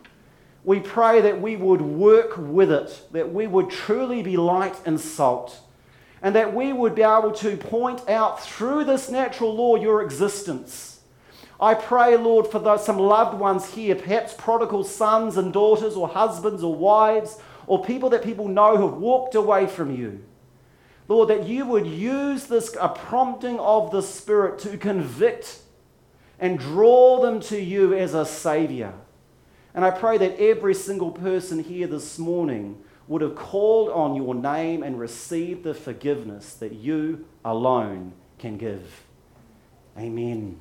We 0.63 0.79
pray 0.79 1.19
that 1.21 1.41
we 1.41 1.55
would 1.55 1.81
work 1.81 2.35
with 2.37 2.71
it, 2.71 3.01
that 3.11 3.33
we 3.33 3.47
would 3.47 3.71
truly 3.71 4.21
be 4.21 4.37
light 4.37 4.75
and 4.85 5.01
salt, 5.01 5.59
and 6.21 6.35
that 6.35 6.53
we 6.53 6.73
would 6.73 6.93
be 6.93 7.01
able 7.01 7.31
to 7.31 7.57
point 7.57 8.07
out 8.07 8.39
through 8.39 8.83
this 8.83 9.09
natural 9.09 9.55
law 9.55 9.77
your 9.77 10.03
existence. 10.03 10.99
I 11.59 11.73
pray, 11.73 12.15
Lord, 12.17 12.45
for 12.45 12.59
those, 12.59 12.85
some 12.85 12.99
loved 12.99 13.39
ones 13.39 13.73
here, 13.73 13.95
perhaps 13.95 14.35
prodigal 14.37 14.83
sons 14.83 15.35
and 15.35 15.51
daughters, 15.51 15.95
or 15.95 16.07
husbands 16.07 16.63
or 16.63 16.75
wives, 16.75 17.39
or 17.65 17.83
people 17.83 18.11
that 18.11 18.23
people 18.23 18.47
know 18.47 18.77
have 18.77 18.97
walked 18.97 19.33
away 19.33 19.65
from 19.65 19.95
you. 19.95 20.23
Lord, 21.07 21.29
that 21.29 21.47
you 21.47 21.65
would 21.65 21.87
use 21.87 22.45
this 22.45 22.75
a 22.79 22.89
prompting 22.89 23.59
of 23.59 23.89
the 23.89 24.03
Spirit 24.03 24.59
to 24.59 24.77
convict 24.77 25.61
and 26.41 26.57
draw 26.59 27.21
them 27.21 27.39
to 27.39 27.61
you 27.61 27.93
as 27.93 28.15
a 28.15 28.25
Savior. 28.25 28.93
And 29.73 29.85
I 29.85 29.91
pray 29.91 30.17
that 30.17 30.37
every 30.37 30.73
single 30.73 31.11
person 31.11 31.63
here 31.63 31.87
this 31.87 32.19
morning 32.19 32.83
would 33.07 33.21
have 33.21 33.35
called 33.35 33.89
on 33.89 34.15
your 34.15 34.33
name 34.35 34.83
and 34.83 34.99
received 34.99 35.63
the 35.63 35.73
forgiveness 35.73 36.53
that 36.55 36.73
you 36.73 37.25
alone 37.45 38.13
can 38.39 38.57
give. 38.57 39.03
Amen. 39.97 40.57